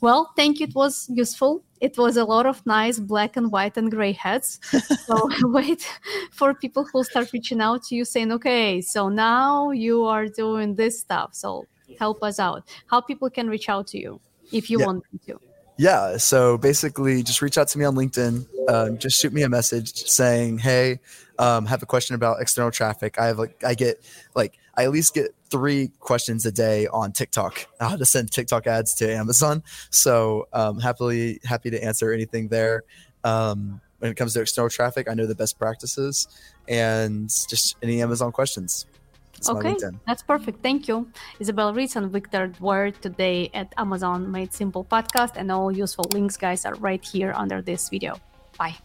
Well 0.00 0.32
thank 0.36 0.60
you. 0.60 0.66
It 0.66 0.74
was 0.74 1.08
useful 1.12 1.64
it 1.82 1.98
was 1.98 2.16
a 2.16 2.24
lot 2.24 2.46
of 2.46 2.64
nice 2.64 3.00
black 3.00 3.36
and 3.36 3.50
white 3.50 3.76
and 3.76 3.90
gray 3.90 4.12
hats. 4.12 4.60
so 5.06 5.28
wait 5.42 5.84
for 6.30 6.54
people 6.54 6.86
who 6.90 7.02
start 7.02 7.32
reaching 7.32 7.60
out 7.60 7.82
to 7.84 7.96
you 7.96 8.04
saying, 8.04 8.30
okay, 8.30 8.80
so 8.80 9.08
now 9.08 9.72
you 9.72 10.04
are 10.04 10.28
doing 10.28 10.76
this 10.76 11.00
stuff. 11.00 11.34
So 11.34 11.66
help 11.98 12.22
us 12.22 12.38
out. 12.38 12.62
How 12.86 13.00
people 13.00 13.28
can 13.28 13.50
reach 13.50 13.68
out 13.68 13.88
to 13.88 13.98
you 13.98 14.20
if 14.52 14.70
you 14.70 14.78
yeah. 14.78 14.86
want 14.86 15.02
them 15.10 15.20
to. 15.26 15.40
Yeah. 15.76 16.18
So 16.18 16.56
basically, 16.56 17.24
just 17.24 17.42
reach 17.42 17.58
out 17.58 17.66
to 17.68 17.78
me 17.78 17.84
on 17.84 17.96
LinkedIn. 17.96 18.46
Um, 18.68 18.98
just 18.98 19.20
shoot 19.20 19.32
me 19.32 19.42
a 19.42 19.48
message 19.48 20.04
saying, 20.06 20.58
"Hey, 20.58 21.00
um, 21.42 21.66
have 21.66 21.82
a 21.82 21.86
question 21.86 22.14
about 22.14 22.40
external 22.40 22.70
traffic." 22.70 23.18
I 23.18 23.26
have 23.26 23.38
like 23.38 23.62
I 23.64 23.74
get 23.74 24.04
like 24.34 24.58
I 24.74 24.84
at 24.84 24.90
least 24.90 25.14
get 25.14 25.34
three 25.50 25.90
questions 26.00 26.46
a 26.46 26.52
day 26.52 26.86
on 26.88 27.12
TikTok 27.12 27.66
how 27.80 27.96
to 27.96 28.06
send 28.06 28.32
TikTok 28.32 28.66
ads 28.66 28.94
to 28.94 29.12
Amazon. 29.12 29.62
So 29.90 30.48
um, 30.52 30.80
happily 30.80 31.40
happy 31.44 31.70
to 31.70 31.82
answer 31.82 32.12
anything 32.12 32.48
there. 32.48 32.84
Um, 33.24 33.80
when 33.98 34.10
it 34.10 34.16
comes 34.16 34.32
to 34.34 34.40
external 34.40 34.68
traffic, 34.68 35.08
I 35.08 35.14
know 35.14 35.26
the 35.26 35.34
best 35.34 35.58
practices 35.58 36.26
and 36.66 37.28
just 37.48 37.76
any 37.82 38.02
Amazon 38.02 38.32
questions. 38.32 38.86
That's 39.34 39.48
okay, 39.48 39.76
that's 40.06 40.22
perfect. 40.22 40.62
Thank 40.62 40.88
you. 40.88 41.10
Isabel 41.40 41.72
Ritz 41.72 41.96
and 41.96 42.10
Victor 42.10 42.48
Dwyer 42.48 42.90
today 42.90 43.50
at 43.54 43.72
Amazon 43.76 44.30
Made 44.30 44.52
Simple 44.52 44.84
podcast, 44.84 45.34
and 45.36 45.50
all 45.50 45.70
useful 45.72 46.04
links, 46.12 46.36
guys, 46.36 46.64
are 46.64 46.74
right 46.76 47.04
here 47.04 47.32
under 47.36 47.62
this 47.62 47.88
video. 47.88 48.18
Bye. 48.58 48.76